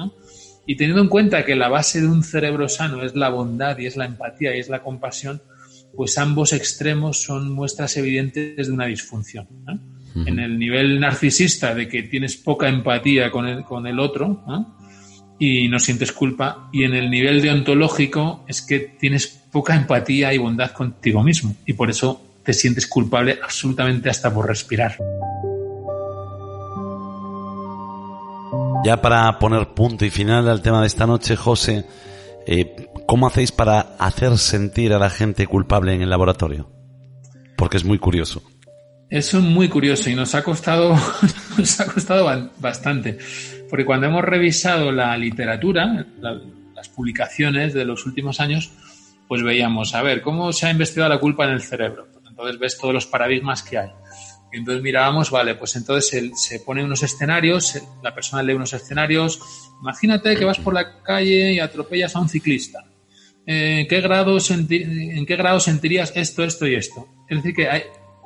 [0.67, 3.87] Y teniendo en cuenta que la base de un cerebro sano es la bondad y
[3.87, 5.43] es la empatía y es la compasión,
[5.95, 9.47] pues ambos extremos son muestras evidentes de una disfunción.
[10.15, 14.43] En el nivel narcisista de que tienes poca empatía con el, con el otro
[15.39, 20.39] y no sientes culpa, y en el nivel deontológico es que tienes poca empatía y
[20.39, 24.97] bondad contigo mismo y por eso te sientes culpable absolutamente hasta por respirar.
[28.85, 31.85] Ya para poner punto y final al tema de esta noche, José,
[32.47, 36.71] eh, ¿cómo hacéis para hacer sentir a la gente culpable en el laboratorio?
[37.57, 38.43] Porque es muy curioso.
[39.11, 40.95] Eso es muy curioso y nos ha costado,
[41.59, 43.19] nos ha costado bastante.
[43.69, 48.71] Porque cuando hemos revisado la literatura, las publicaciones de los últimos años,
[49.27, 52.16] pues veíamos, a ver, ¿cómo se ha investigado la culpa en el cerebro?
[52.37, 53.91] Entonces ves todos los paradigmas que hay.
[54.53, 59.41] Y entonces mirábamos, vale, pues entonces se, pone unos escenarios, la persona lee unos escenarios.
[59.81, 62.85] Imagínate que vas por la calle y atropellas a un ciclista.
[63.47, 64.39] Eh, ¿En qué grado,
[65.61, 67.09] sentirías esto, esto y esto?
[67.27, 67.67] Es decir,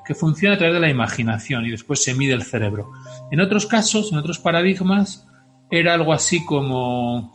[0.04, 2.90] que funciona a través de la imaginación y después se mide el cerebro.
[3.30, 5.24] En otros casos, en otros paradigmas,
[5.70, 7.32] era algo así como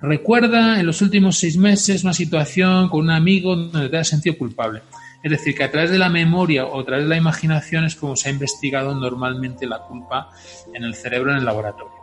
[0.00, 4.36] recuerda en los últimos seis meses una situación con un amigo donde te has sentido
[4.36, 4.82] culpable.
[5.26, 7.96] Es decir, que a través de la memoria o a través de la imaginación es
[7.96, 10.28] como se ha investigado normalmente la culpa
[10.72, 11.96] en el cerebro en el laboratorio.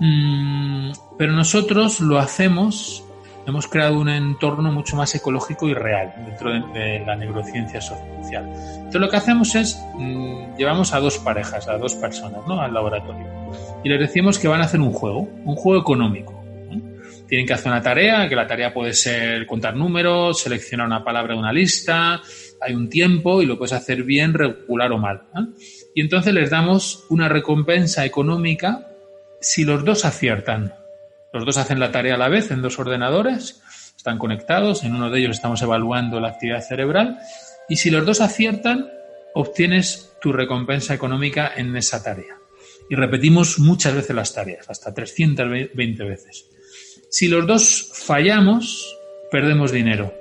[0.00, 3.04] Mm, pero nosotros lo hacemos,
[3.46, 8.48] hemos creado un entorno mucho más ecológico y real dentro de, la neurociencia social.
[8.48, 13.28] Entonces lo que hacemos es, mm, llevamos a dos parejas, a dos personas al laboratorio
[13.84, 16.37] y les decimos que van a hacer un juego, un juego económico
[17.28, 21.34] tienen que hacer una tarea, que la tarea puede ser contar números, seleccionar una palabra
[21.34, 22.22] de una lista,
[22.60, 25.22] hay un tiempo y lo puedes hacer bien, regular o mal.
[25.94, 28.88] Y entonces les damos una recompensa económica
[29.40, 30.74] si los dos aciertan.
[31.32, 33.62] Los dos hacen la tarea a la vez en dos ordenadores,
[33.94, 37.18] están conectados, en uno de ellos estamos evaluando la actividad cerebral
[37.68, 38.88] y si los dos aciertan,
[39.34, 42.38] obtienes tu recompensa económica en esa tarea.
[42.88, 46.46] Y repetimos muchas veces las tareas, hasta 320 veces.
[47.10, 48.96] Si los dos fallamos,
[49.30, 50.12] perdemos dinero.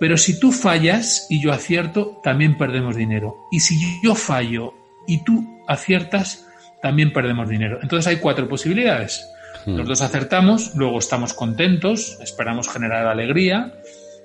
[0.00, 3.36] Pero si tú fallas y yo acierto, también perdemos dinero.
[3.50, 4.74] Y si yo fallo
[5.06, 6.46] y tú aciertas,
[6.82, 7.78] también perdemos dinero.
[7.82, 9.26] Entonces hay cuatro posibilidades.
[9.66, 9.76] Hmm.
[9.76, 13.74] Los dos acertamos, luego estamos contentos, esperamos generar alegría.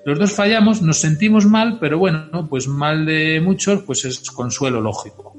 [0.04, 4.80] Los dos fallamos, nos sentimos mal, pero bueno, pues mal de muchos, pues es consuelo
[4.80, 5.36] lógico.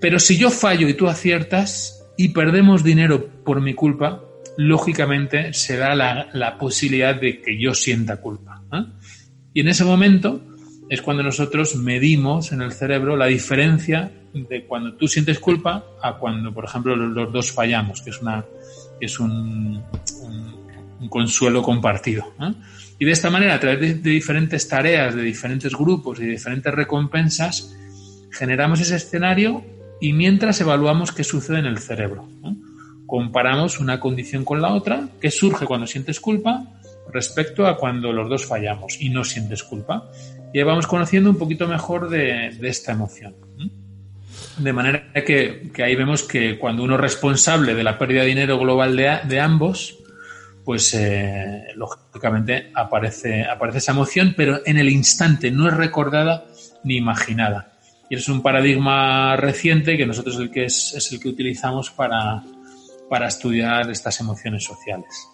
[0.00, 4.22] Pero si yo fallo y tú aciertas y perdemos dinero por mi culpa,
[4.58, 8.60] lógicamente se da la, posibilidad de que yo sienta culpa.
[9.54, 10.42] Y en ese momento
[10.88, 16.18] es cuando nosotros medimos en el cerebro la diferencia de cuando tú sientes culpa a
[16.18, 18.44] cuando, por ejemplo, los, dos fallamos, que es, una,
[19.00, 19.80] es un,
[21.08, 22.34] consuelo compartido.
[22.98, 27.76] Y de esta manera, a través de, diferentes tareas, de diferentes grupos y diferentes recompensas,
[28.32, 29.64] generamos ese escenario
[30.00, 32.28] y mientras evaluamos qué sucede en el cerebro
[33.08, 36.62] comparamos una condición con la otra, que surge cuando sientes culpa
[37.10, 40.10] respecto a cuando los dos fallamos y no sientes culpa.
[40.52, 43.34] Y vamos conociendo un poquito mejor de, esta emoción.
[44.58, 48.58] De manera que, ahí vemos que cuando uno es responsable de la pérdida de dinero
[48.58, 49.96] global de, ambos,
[50.62, 56.44] pues eh, lógicamente aparece, aparece esa emoción, pero en el instante no es recordada
[56.84, 57.72] ni imaginada.
[58.10, 62.42] Y es un paradigma reciente que nosotros el que es el que utilizamos para,
[63.08, 65.28] para estudiar estas emociones sociales.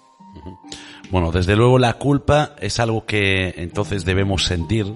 [1.11, 4.95] Bueno, desde luego la culpa es algo que entonces debemos sentir,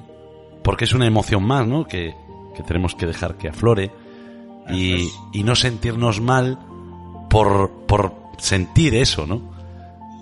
[0.63, 1.87] porque es una emoción más, ¿no?
[1.87, 2.15] Que,
[2.67, 3.93] tenemos que dejar que aflore
[4.69, 5.09] y,
[5.45, 6.59] no sentirnos mal
[7.31, 9.55] por, por sentir eso, ¿no?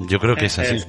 [0.01, 0.85] Yo creo que es así.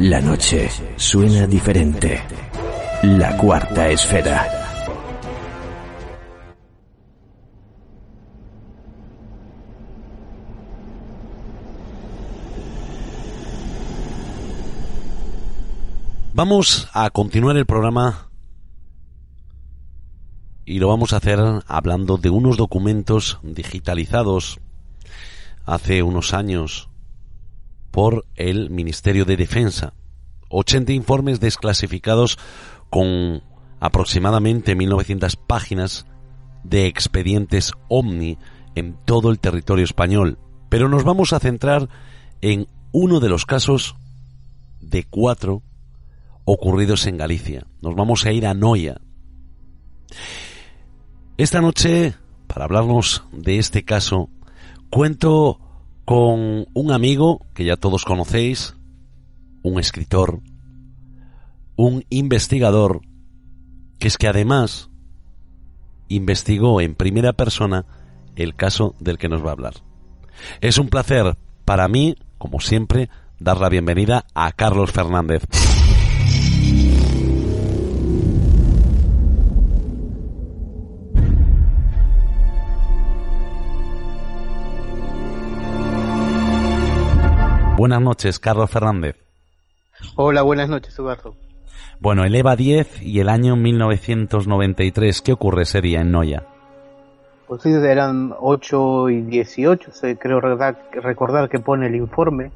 [0.00, 2.20] La noche suena diferente.
[3.04, 4.44] La cuarta esfera.
[16.34, 18.30] Vamos a continuar el programa
[20.64, 21.38] y lo vamos a hacer
[21.68, 24.58] hablando de unos documentos digitalizados
[25.64, 26.88] hace unos años
[27.94, 29.94] por el Ministerio de Defensa.
[30.48, 32.40] 80 informes desclasificados
[32.90, 33.44] con
[33.78, 36.04] aproximadamente 1900 páginas
[36.64, 38.36] de expedientes Omni
[38.74, 40.40] en todo el territorio español,
[40.70, 41.88] pero nos vamos a centrar
[42.40, 43.94] en uno de los casos
[44.80, 45.62] de cuatro
[46.44, 47.64] ocurridos en Galicia.
[47.80, 49.00] Nos vamos a ir a Noia.
[51.36, 52.16] Esta noche,
[52.48, 54.30] para hablarnos de este caso,
[54.90, 55.60] cuento
[56.04, 58.76] con un amigo que ya todos conocéis,
[59.62, 60.40] un escritor,
[61.76, 63.00] un investigador,
[63.98, 64.90] que es que además
[66.08, 67.86] investigó en primera persona
[68.36, 69.74] el caso del que nos va a hablar.
[70.60, 75.44] Es un placer para mí, como siempre, dar la bienvenida a Carlos Fernández.
[87.76, 89.16] Buenas noches, Carlos Fernández.
[90.14, 91.34] Hola, buenas noches, Eduardo.
[91.98, 96.44] Bueno, el EVA 10 y el año 1993, ¿qué ocurre ese día en Noya?
[97.48, 102.52] Pues sí, eran 8 y 18, creo recordar, que pone el informe.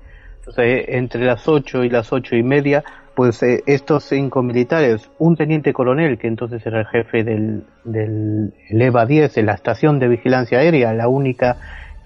[0.56, 2.84] entre las 8 y las 8 y media,
[3.16, 8.52] pues eh, estos cinco militares, un teniente coronel, que entonces era el jefe del, del
[8.70, 11.56] EVA 10, de la estación de vigilancia aérea, la única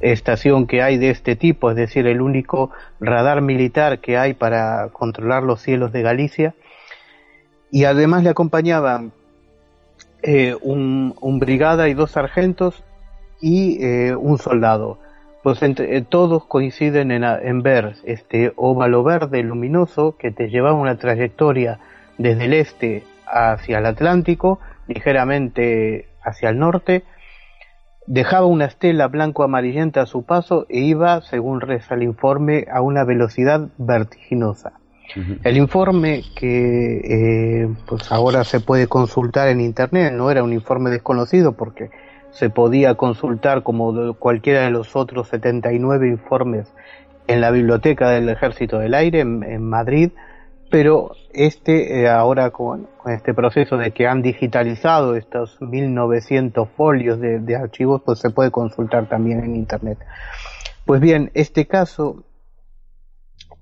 [0.02, 4.88] estación que hay de este tipo, es decir, el único radar militar que hay para
[4.88, 6.54] controlar los cielos de Galicia.
[7.70, 9.12] Y además le acompañaban
[10.22, 12.84] eh, un, brigada y dos sargentos
[13.40, 14.98] y eh, un soldado.
[15.42, 20.96] Pues eh, todos coinciden en, en, ver este óvalo verde luminoso que te lleva una
[20.98, 21.80] trayectoria
[22.18, 27.02] desde el este hacia el Atlántico, ligeramente hacia el norte,
[28.12, 33.04] Dejaba una estela blanco-amarillenta a su paso e iba, según reza el informe, a una
[33.04, 34.74] velocidad vertiginosa.
[35.44, 40.90] El informe que eh, pues ahora se puede consultar en internet no era un informe
[40.90, 41.88] desconocido porque
[42.32, 46.70] se podía consultar como cualquiera de los otros 79 informes
[47.28, 50.10] en la biblioteca del Ejército del Aire en Madrid
[50.72, 57.56] pero este eh, ahora con, este proceso de que han digitalizado estos 1900 folios de,
[57.56, 59.98] archivos, pues se puede consultar también en Internet.
[60.86, 62.24] Pues bien, este caso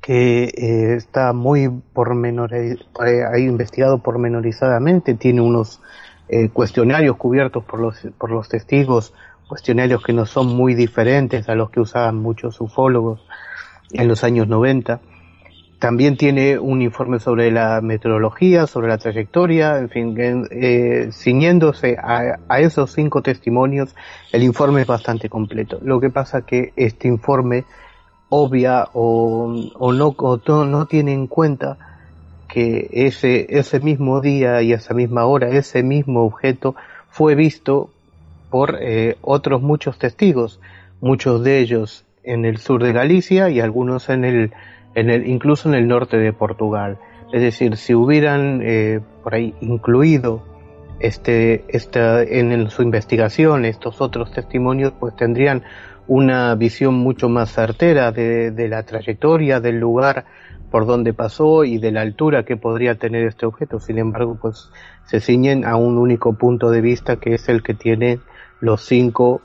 [0.00, 5.80] que eh, está muy eh, investigado pormenorizadamente, tiene unos
[6.52, 9.12] cuestionarios cubiertos por los, por los testigos,
[9.48, 13.26] cuestionarios que no son muy diferentes a los que usaban muchos ufólogos
[13.90, 15.00] en los años 90
[15.80, 22.60] también tiene un informe sobre la meteorología, sobre la trayectoria, en fin, eh, ciñéndose a,
[22.60, 23.96] esos cinco testimonios,
[24.30, 25.80] el informe es bastante completo.
[25.82, 27.64] Lo que pasa que este informe
[28.28, 29.48] obvia o,
[29.80, 31.78] no, no tiene en cuenta
[32.46, 36.74] que ese, ese mismo día y esa misma hora, ese mismo objeto
[37.08, 37.90] fue visto
[38.50, 40.60] por eh, otros muchos testigos,
[41.00, 44.52] muchos de ellos en el sur de Galicia y algunos en el
[44.94, 46.98] en el, incluso en el norte de Portugal.
[47.32, 50.42] Es decir, si hubieran eh, por ahí incluido
[50.98, 55.62] este, esta, en su investigación estos otros testimonios, pues tendrían
[56.06, 60.24] una visión mucho más certera de, de, la trayectoria, del lugar
[60.70, 63.80] por donde pasó y de la altura que podría tener este objeto.
[63.80, 64.70] Sin embargo, pues
[65.04, 68.20] se ciñen a un único punto de vista que es el que tienen
[68.60, 69.40] los cinco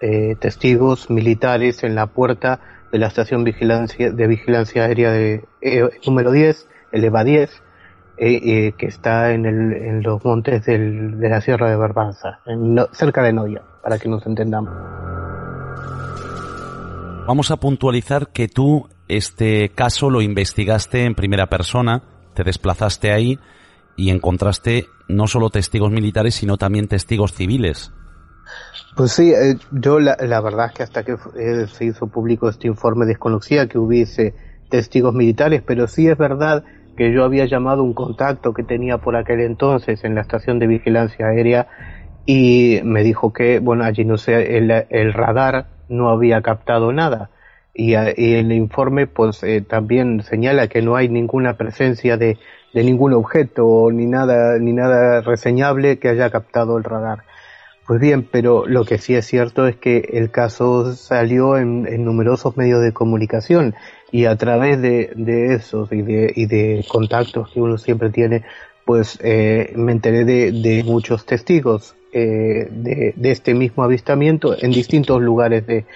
[0.00, 2.60] eh, testigos militares en la puerta
[2.92, 7.62] de la estación vigilancia, de vigilancia aérea de eh, número 10, el EVA 10,
[8.18, 12.40] eh, eh, que está en, el, en los montes del, de la Sierra de Barbanza,
[12.92, 14.72] cerca de Noya, para que nos entendamos.
[17.26, 22.02] Vamos a puntualizar que tú este caso lo investigaste en primera persona,
[22.34, 23.38] te desplazaste ahí
[23.96, 27.92] y encontraste no solo testigos militares, sino también testigos civiles.
[28.96, 32.66] Pues sí, eh, yo la, verdad es que hasta que eh, se hizo público este
[32.66, 34.34] informe desconocía que hubiese
[34.70, 36.64] testigos militares, pero sí es verdad
[36.96, 40.66] que yo había llamado un contacto que tenía por aquel entonces en la estación de
[40.66, 41.68] vigilancia aérea
[42.26, 47.30] y me dijo que, bueno, allí no sé, el, radar no había captado nada.
[47.72, 52.36] Y, el informe pues eh, también señala que no hay ninguna presencia de,
[52.74, 57.27] de ningún objeto ni nada ni nada reseñable que haya captado el radar.
[57.88, 62.54] Pues bien, pero lo que sí es cierto es que el caso salió en, numerosos
[62.54, 63.74] medios de comunicación
[64.12, 68.44] y a través de, esos y de, contactos que uno siempre tiene,
[68.84, 75.66] pues eh, me enteré de, muchos testigos eh, de, este mismo avistamiento en distintos lugares,
[75.66, 75.86] de,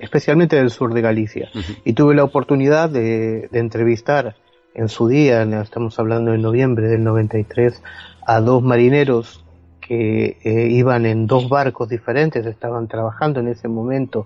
[0.00, 1.48] especialmente del sur de Galicia.
[1.86, 4.36] Y tuve la oportunidad de, entrevistar
[4.74, 7.82] en su día, estamos hablando en noviembre del 93,
[8.26, 9.42] a dos marineros
[9.90, 14.24] que eh, iban en dos barcos diferentes, estaban trabajando en ese momento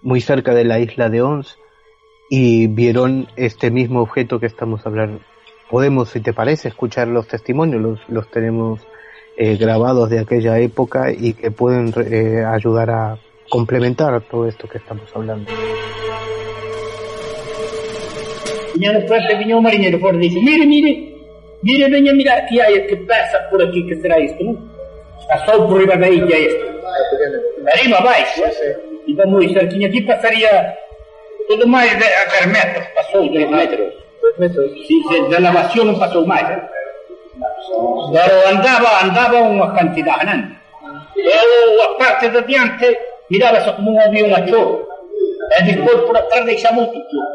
[0.00, 1.58] muy cerca de la isla de Ons
[2.30, 5.20] y vieron este mismo objeto que estamos hablando.
[5.68, 8.80] Podemos, si te parece, escuchar los testimonios, los, los tenemos
[9.36, 13.18] eh, grabados de aquella época y que pueden eh, ayudar a
[13.50, 15.50] complementar todo esto que estamos hablando.
[18.72, 21.14] Frente, viña un marinero por dice, mire, mire,
[21.60, 24.73] mire, veña, mira, que hay, que pasa por aquí, que será isto, non?
[25.28, 26.64] Pasou por riba da illa isto.
[27.72, 28.44] Arriba, abaixo,
[29.08, 30.76] e va moi cerquinha aquí pasaría
[31.48, 33.88] todo máis de a 3 metros, pasou 2 metros.
[34.20, 34.66] 2 metros?
[34.86, 34.96] Sí,
[35.30, 36.44] de elevación non pasou máis.
[38.12, 40.56] Pero andaba, andaba unha cantidad grande.
[41.16, 42.96] Eu, a parte de diante,
[43.28, 44.88] miraba como un avión a chorro.
[45.56, 47.32] E despois por atrás deixamos outro chorro.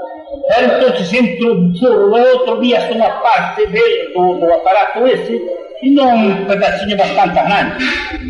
[0.50, 5.38] Era entonces entre un chorro e outro víase unha parte de, do, do aparato ese
[5.82, 7.84] e non un pedacinho bastante grande,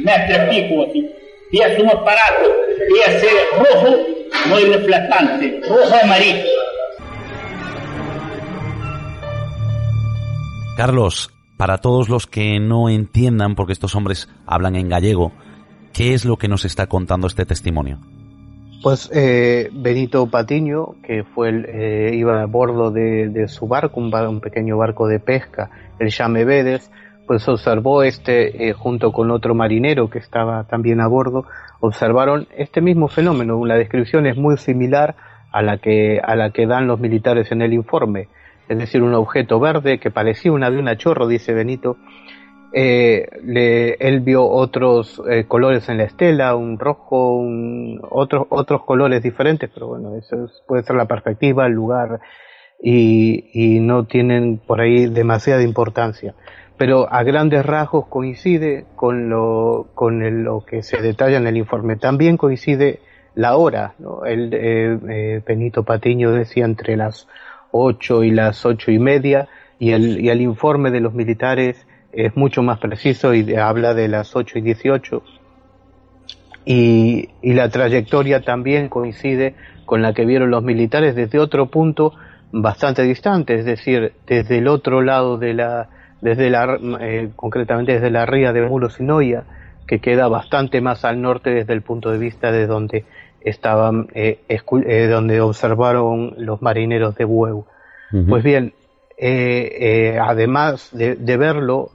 [0.06, 1.02] metro e pico así.
[1.52, 2.46] Víase un aparato,
[2.94, 3.92] víase rojo,
[4.50, 6.46] moi reflectante, rojo amarillo.
[10.78, 15.32] Carlos, para todos los que no entiendan, porque estos hombres hablan en gallego,
[15.92, 18.00] ¿qué es lo que nos está contando este testimonio?
[18.82, 24.00] Pues eh, Benito Patiño, que fue el, eh, iba a bordo de, de su barco,
[24.00, 25.70] un, bar- un pequeño barco de pesca,
[26.00, 26.90] el Llamevedes,
[27.30, 31.46] pues observó este, eh, junto con otro marinero que estaba también a bordo,
[31.80, 33.64] observaron este mismo fenómeno.
[33.68, 35.14] La descripción es muy similar
[35.52, 38.30] a la que, a la que dan los militares en el informe.
[38.68, 41.98] Es decir, un objeto verde que parecía un avión a chorro, dice Benito,
[42.74, 48.86] eh, le- él vio otros eh, colores en la estela, un rojo, un, otros otros
[48.86, 52.22] colores diferentes, pero bueno, eso es- puede ser la perspectiva, el lugar,
[52.82, 56.34] y no tienen por ahí demasiada importancia.
[56.80, 61.58] Pero a grandes rasgos coincide con lo, con el- lo que se detalla en el
[61.58, 61.98] informe.
[61.98, 63.02] También coincide
[63.36, 64.26] la hora, ¿no?
[64.26, 67.28] El, eh, eh, Benito Patiño decía entre las
[67.72, 72.36] ocho y las ocho y media, y el, y el informe de los militares es
[72.38, 75.22] mucho más preciso y de- habla de las 8 y 18
[76.66, 79.56] y, y la trayectoria también coincide
[79.86, 82.14] con la que vieron los militares desde otro punto
[82.52, 85.90] bastante distante, es decir, desde el otro lado de la,
[86.22, 89.44] desde la, eh, concretamente desde la ría de Mulosinoia,
[89.88, 93.06] que queda bastante más al norte desde el punto de vista de donde
[93.42, 97.66] estaban, eh, eh, donde observaron los marineros de Bueu.
[98.28, 98.74] Pues bien,
[99.18, 101.92] eh, además de, de verlo,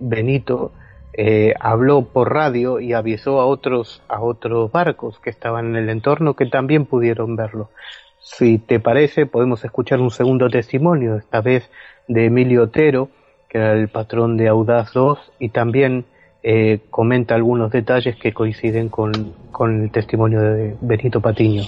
[0.00, 0.72] Benito
[1.16, 5.88] eh, habló por radio y avisó a otros a otros barcos que estaban en el
[5.88, 7.70] entorno que también pudieron verlo.
[8.18, 11.70] Si te parece, podemos escuchar un segundo testimonio, esta vez
[12.08, 13.10] de Emilio Otero,
[13.54, 16.04] que era el patrón de Audaz 2, y también
[16.42, 19.12] eh, comenta algunos detalles que coinciden con,
[19.52, 21.62] con el testimonio de Benito Patiño.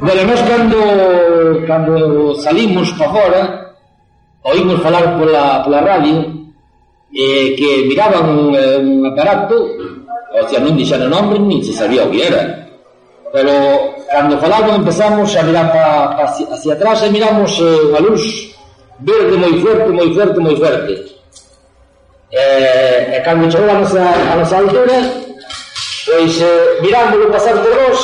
[0.00, 3.76] Bueno, nós cando, cando salimos para fora,
[4.42, 6.34] oímos falar pola, pola radio
[7.14, 9.54] eh, que miraban un, eh, un aparato,
[10.34, 12.69] o sea, non dixeron nombre, nin se sabía o que era.
[13.32, 18.22] Pero cando falamos empezamos a mirar pa, pa, hacia atrás e miramos eh, unha luz
[18.98, 20.92] verde moi fuerte, moi fuerte, moi fuerte.
[22.34, 24.98] Eh, e cando chegou a nosa, a nosa altura,
[26.10, 27.98] pois eh, mirámoslo pasar por nós,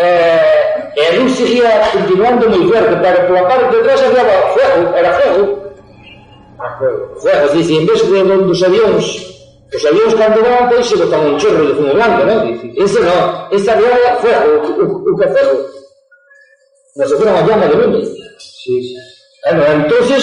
[0.00, 4.24] eh, e a luz seguía continuando moi fuerte, pero pola parte de atrás había
[4.56, 5.42] fuego, era fuego.
[6.80, 7.00] Fuego.
[7.20, 9.35] Fuego, sí, sí, en vez de, de dos avións,
[9.74, 12.54] Os aviones cando van, pois, se botan un chorro de fumo blanco, non?
[12.78, 15.54] Ese non, esta diaria foi o, o, o que fero.
[16.94, 18.00] Nos foi unha llama de lume.
[18.38, 18.94] Sí, sí.
[19.42, 20.22] Bueno, entonces,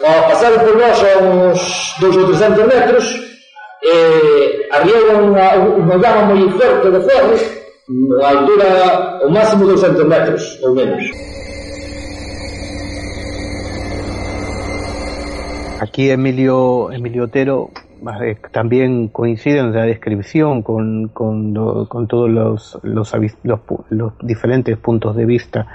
[0.00, 1.60] ao pasar por nós a uns
[2.00, 3.04] dos ou 300 metros,
[3.84, 7.36] eh, había unha, unha llama moi forte de ferro,
[8.24, 8.68] a altura
[9.20, 11.04] o máximo 200 metros, ou menos.
[15.84, 17.70] Aquí Emilio, Emilio Otero
[18.50, 21.54] también coincide en la descripción con, con,
[21.86, 25.66] con todos los, los, los los diferentes puntos de vista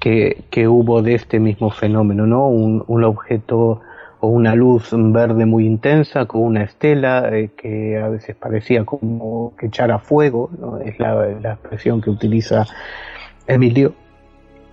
[0.00, 2.48] que, que hubo de este mismo fenómeno, ¿no?
[2.48, 3.80] Un, un objeto
[4.20, 9.54] o una luz verde muy intensa con una estela eh, que a veces parecía como
[9.56, 10.78] que echara fuego, ¿no?
[10.78, 12.66] Es la, la expresión que utiliza
[13.46, 13.94] Emilio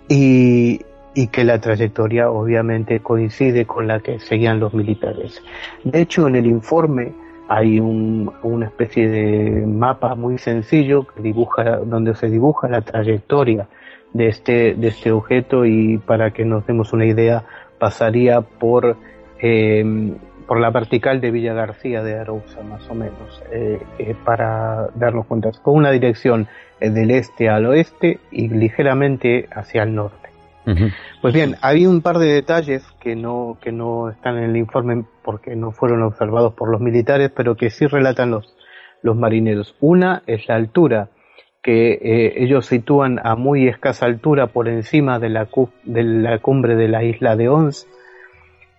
[0.08, 0.82] y,
[1.14, 5.44] y que la trayectoria obviamente coincide con la que seguían los militares.
[5.84, 7.12] De hecho, en el informe
[7.50, 13.68] hay un- una especie de mapa muy sencillo que dibuja, donde se dibuja la trayectoria
[14.14, 17.44] de este, de este objeto y para que nos demos una idea
[17.78, 18.96] pasaría por,
[19.42, 20.14] eh,
[20.48, 25.26] por la vertical de Villa García de Arousa, más o menos, eh, eh, para darnos
[25.26, 26.48] cuenta, con una dirección
[26.80, 30.31] del este al oeste y ligeramente hacia el norte.
[31.22, 35.06] Pues bien, hay un par de detalles que no, que no están en el informe
[35.24, 38.56] porque no fueron observados por los militares, pero que sí relatan los,
[39.02, 39.76] los marineros.
[39.80, 41.10] Una es la altura,
[41.62, 45.48] que eh, ellos sitúan a muy escasa altura por encima de la,
[45.84, 47.88] de la cumbre de la isla de Ons.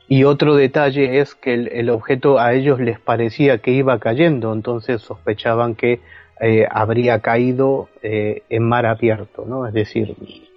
[0.08, 5.00] Y otro detalle es que el, objeto a ellos les parecía que iba cayendo, entonces
[5.00, 6.00] sospechaban que
[6.40, 9.66] eh, habría caído eh, en mar abierto, ¿no?
[9.66, 10.16] Es decir,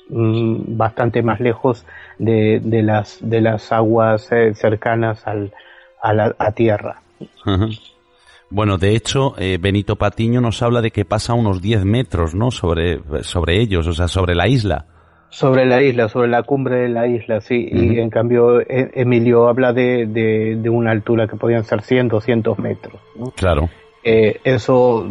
[0.09, 1.85] mm, bastante más lejos
[2.17, 5.53] de, de, las, de las aguas cercanas al,
[6.01, 7.01] a la a tierra.
[8.49, 12.51] Bueno, de hecho, eh, Benito Patiño nos habla de que pasa unos 10 metros, ¿no?
[12.51, 14.85] Sobre, sobre ellos, o sea, sobre la isla.
[15.29, 17.67] Sobre la isla, sobre la cumbre de la isla, sí.
[17.69, 22.59] Y en cambio, e, Emilio habla de, de, una altura que podían ser 100, 200
[22.59, 23.01] metros.
[23.15, 23.31] ¿no?
[23.31, 23.69] Claro.
[24.03, 25.05] Eh, eso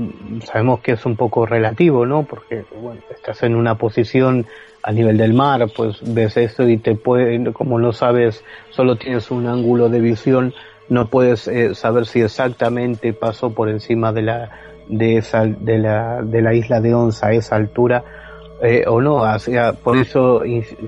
[0.45, 2.23] sabemos que es un poco relativo, ¿no?
[2.23, 4.47] Porque, bueno, estás en una posición
[4.87, 9.31] a nivel del mar, pues ves eso y te puede, como no sabes, solo tienes
[9.31, 10.53] un ángulo de visión,
[10.91, 14.51] no puedes eh, saber si exactamente pasó por encima de la
[14.87, 18.05] de esa de la de la isla de Onza a esa altura
[18.63, 19.23] eh, o no.
[19.83, 20.43] Por eso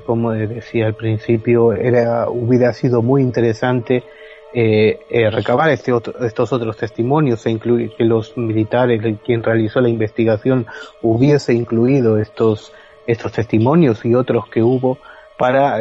[0.05, 4.05] como decía al principio era hubiera sido muy interesante
[4.53, 4.99] eh,
[5.33, 10.67] recabar este estos otros testimonios e incluir que los militares quien realizó la investigación
[11.01, 12.75] hubiese incluido estos
[13.07, 14.99] estos testimonios y otros que hubo
[15.39, 15.79] para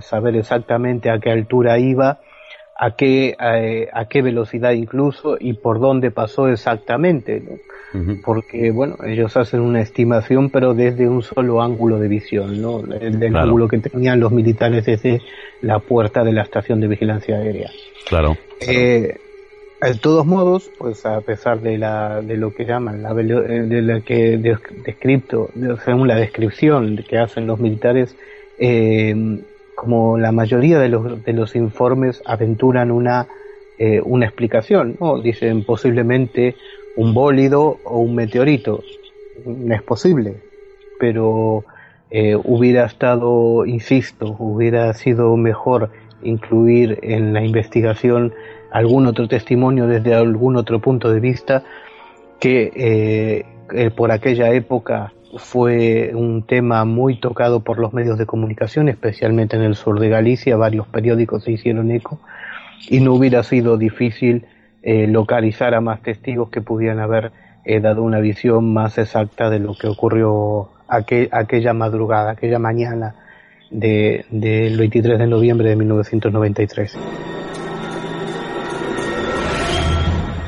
[0.00, 2.20] saber exactamente a qué altura iba
[2.78, 7.42] a qué, a, qué velocidad incluso y por dónde pasó exactamente,
[8.24, 12.80] porque bueno, ellos hacen una estimación pero desde un solo ángulo de visión, ¿no?
[12.80, 15.22] el, ángulo que tenían los militares desde
[15.62, 17.70] la puerta de la estación de vigilancia aérea.
[18.06, 18.36] Claro.
[18.60, 19.16] Eh,
[19.80, 24.00] de todos modos, pues a pesar de, la, de lo que llaman, la, de la
[24.00, 25.50] que descripto,
[25.84, 28.16] según la descripción que hacen los militares,
[28.58, 29.42] eh,
[29.74, 33.28] como la mayoría de los, de los informes aventuran una,
[33.78, 35.20] eh, una explicación, ¿no?
[35.20, 36.56] Dicen posiblemente
[36.96, 38.82] un bólido o un meteorito.
[39.44, 40.36] No es posible,
[40.98, 41.64] pero
[42.10, 45.90] eh, hubiera estado, insisto, hubiera sido mejor
[46.22, 48.32] incluir en la investigación
[48.70, 51.64] algún otro testimonio desde algún otro punto de vista
[52.40, 53.44] que
[53.74, 59.56] eh, por aquella época fue un tema muy tocado por los medios de comunicación, especialmente
[59.56, 62.20] en el sur de Galicia, varios periódicos se hicieron eco,
[62.88, 64.46] y no hubiera sido difícil
[64.82, 67.32] eh, localizar a más testigos que pudieran haber
[67.64, 73.16] eh, dado una visión más exacta de lo que ocurrió aquella madrugada, aquella mañana
[73.70, 76.96] del 23 de noviembre de 1993.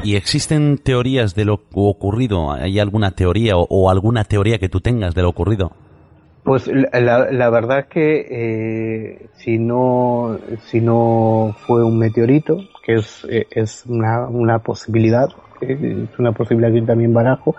[0.08, 2.52] ¿Y existen teorías de lo ocurrido?
[2.52, 5.72] ¿Hay alguna teoría o, alguna teoría que tú tengas de lo ocurrido?
[6.44, 13.26] Pues la, verdad es que eh, si no si no fue un meteorito, que es,
[13.28, 15.28] eh, es una, una posibilidad,
[15.60, 17.54] eh, es una posibilidad que también barajo,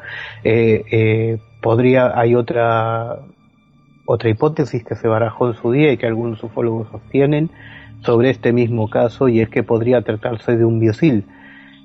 [1.61, 3.19] podría hay otra
[4.11, 7.49] otra hipótesis que se barajó en su día y que algunos ufólogos sostienen
[8.03, 11.25] sobre este mismo caso y es que podría tratarse de un biosil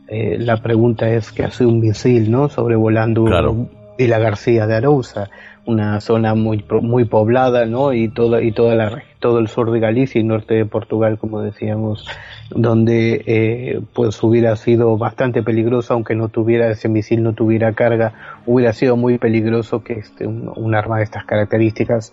[0.07, 2.49] eh, la pregunta es qué hace un misil, ¿no?
[2.49, 3.69] Sobrevolando claro.
[3.97, 5.31] Vila García de Arousa,
[5.65, 7.93] una zona muy muy poblada, ¿no?
[7.93, 8.91] Y toda y toda la
[9.25, 12.07] todo el sur de Galicia y norte de Portugal, como decíamos,
[12.51, 18.13] donde eh, pues hubiera sido bastante peligroso, aunque no tuviera ese misil, no tuviera carga,
[18.45, 22.13] hubiera sido muy peligroso que este un, arma de estas características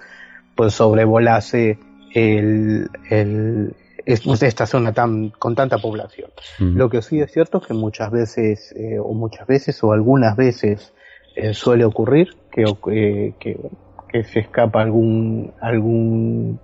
[0.55, 1.79] pues sobrevolase
[2.13, 6.31] el, el, es, de esta zona tan con tanta población.
[6.59, 10.37] Lo que sí es cierto es que muchas veces, eh, o muchas veces, o algunas
[10.37, 10.93] veces,
[11.35, 13.59] eh, suele ocurrir que, eh, que,
[14.07, 16.61] que, se escapa algún, algún,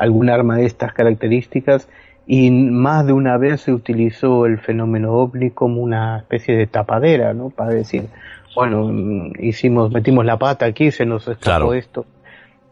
[0.00, 1.88] algún arma de estas características
[2.26, 7.34] y más de una vez se utilizó el fenómeno ovni como una especie de tapadera,
[7.34, 7.50] ¿no?
[7.50, 8.06] Para decir,
[8.54, 12.06] bueno, mm, hicimos, metimos la pata aquí, se nos escapó esto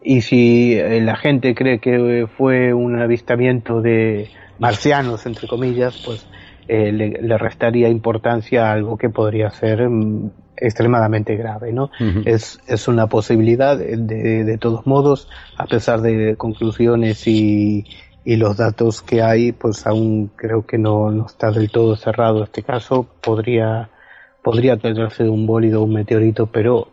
[0.03, 6.27] y si eh, la gente cree que fue un avistamiento de marcianos, entre comillas, pues
[6.69, 10.31] eh, le, restaría importancia a algo que podría ser mm,
[10.61, 11.91] extremadamente grave, ¿no?
[12.25, 17.87] es, es una posibilidad, de, de, todos modos, a pesar de conclusiones y,
[18.25, 22.45] y los datos que hay, pues aún creo que no, no está del todo cerrado
[22.45, 23.89] este caso, podría,
[24.43, 26.89] podría tratarse de un bólido o un meteorito, pero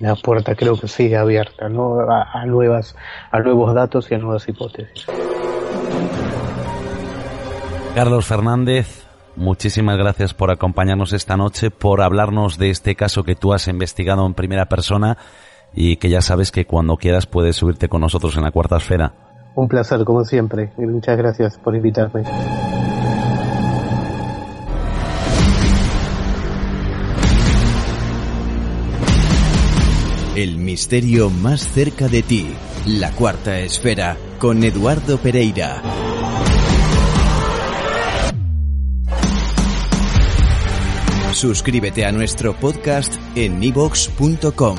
[0.00, 2.00] la puerta creo que sigue abierta ¿no?
[2.00, 2.96] a, nuevas,
[3.30, 5.06] a nuevos datos y a nuevas hipótesis.
[7.94, 13.52] Carlos Fernández, muchísimas gracias por acompañarnos esta noche, por hablarnos de este caso que tú
[13.52, 15.18] has investigado en primera persona
[15.74, 19.12] y que ya sabes que cuando quieras puedes subirte con nosotros en la cuarta esfera.
[19.54, 22.22] Un placer, como siempre, y muchas gracias por invitarme.
[30.34, 32.54] El misterio más cerca de ti,
[32.86, 35.82] la cuarta esfera, con Eduardo Pereira.
[41.42, 44.78] Suscríbete a nuestro podcast en ivox.com.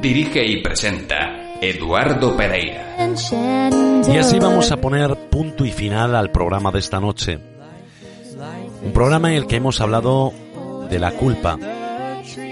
[0.00, 2.96] Dirige y presenta Eduardo Pereira.
[4.10, 7.47] Y así vamos a poner punto y final al programa de esta noche.
[8.82, 10.32] Un programa en el que hemos hablado
[10.88, 11.58] de la culpa.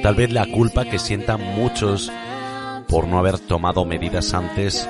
[0.02, 2.10] Tal vez la culpa que sientan muchos
[2.88, 4.88] por no haber tomado medidas antes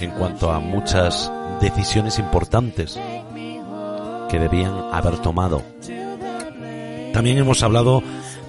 [0.00, 1.30] en cuanto a muchas
[1.60, 2.98] decisiones importantes
[4.28, 5.62] que debían haber tomado.
[7.12, 8.02] También hemos hablado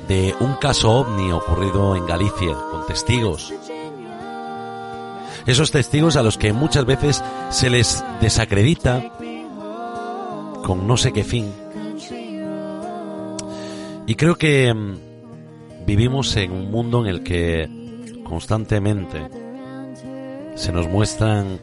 [0.07, 3.53] de un caso ovni ocurrido en Galicia con testigos.
[5.45, 9.11] Esos testigos a los que muchas veces se les desacredita
[10.63, 11.53] con no sé qué fin.
[14.05, 17.69] Y creo que mm, vivimos en un mundo en el que
[18.23, 19.29] constantemente
[20.55, 21.59] se nos muestran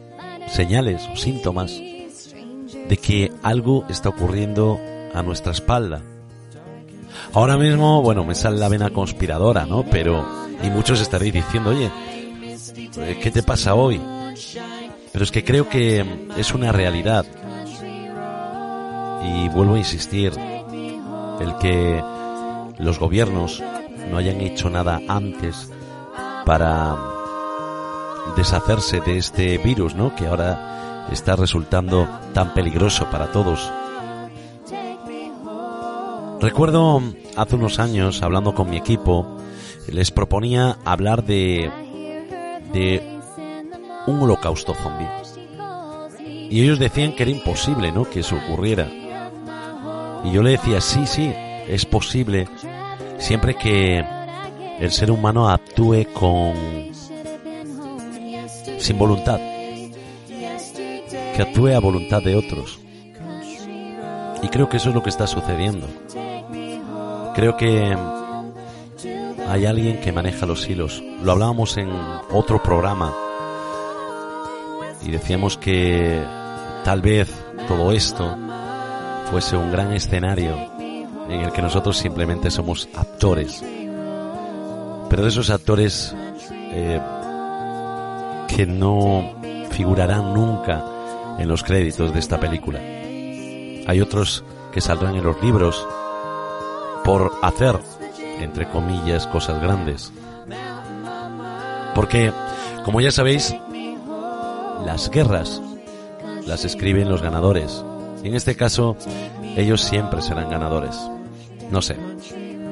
[0.47, 4.79] señales o síntomas de que algo está ocurriendo
[5.13, 6.01] a nuestra espalda.
[7.33, 9.83] Ahora mismo, bueno, me sale la vena conspiradora, ¿no?
[9.83, 10.25] Pero,
[10.63, 11.89] y muchos estaréis diciendo, oye,
[13.21, 14.01] ¿qué te pasa hoy?
[15.11, 16.05] Pero es que creo que
[16.37, 17.25] es una realidad.
[19.23, 20.33] Y vuelvo a insistir,
[21.39, 22.01] el que
[22.81, 23.63] los gobiernos
[24.09, 25.71] no hayan hecho nada antes
[26.45, 26.97] para
[28.35, 30.15] deshacerse de este virus, ¿no?
[30.15, 33.71] Que ahora está resultando tan peligroso para todos.
[36.39, 37.01] Recuerdo
[37.35, 39.37] hace unos años, hablando con mi equipo,
[39.87, 41.71] les proponía hablar de,
[42.73, 43.19] de
[44.07, 45.07] un holocausto zombie.
[46.49, 48.09] Y ellos decían que era imposible, ¿no?
[48.09, 48.89] Que eso ocurriera.
[50.23, 51.31] Y yo le decía, sí, sí,
[51.67, 52.47] es posible,
[53.21, 54.03] siempre que
[54.79, 56.53] el ser humano actúe con...
[58.79, 59.39] sin voluntad.
[61.35, 62.79] Que actúe a voluntad de otros.
[64.41, 65.87] Y creo que eso es lo que está sucediendo.
[67.35, 67.95] Creo que
[69.47, 71.01] hay alguien que maneja los hilos.
[71.23, 71.89] Lo hablábamos en
[72.31, 73.13] otro programa
[75.03, 76.21] y decíamos que
[76.83, 77.31] tal vez
[77.67, 78.35] todo esto
[79.29, 80.70] fuese un gran escenario
[81.31, 83.63] en el que nosotros simplemente somos actores.
[85.09, 86.15] Pero de esos actores
[86.49, 86.99] eh,
[88.47, 89.35] que no
[89.71, 90.83] figurarán nunca
[91.37, 92.79] en los créditos de esta película.
[92.79, 95.87] Hay otros que saldrán en los libros
[97.03, 97.79] por hacer,
[98.39, 100.11] entre comillas, cosas grandes.
[101.95, 102.31] Porque,
[102.85, 103.55] como ya sabéis,
[104.85, 105.61] las guerras
[106.45, 107.83] las escriben los ganadores.
[108.23, 108.95] Y en este caso,
[109.55, 110.97] ellos siempre serán ganadores.
[111.71, 111.95] No sé,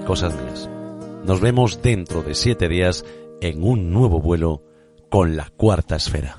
[0.05, 0.69] cosas mías.
[1.23, 3.05] Nos vemos dentro de siete días
[3.41, 4.63] en un nuevo vuelo
[5.09, 6.38] con la cuarta esfera.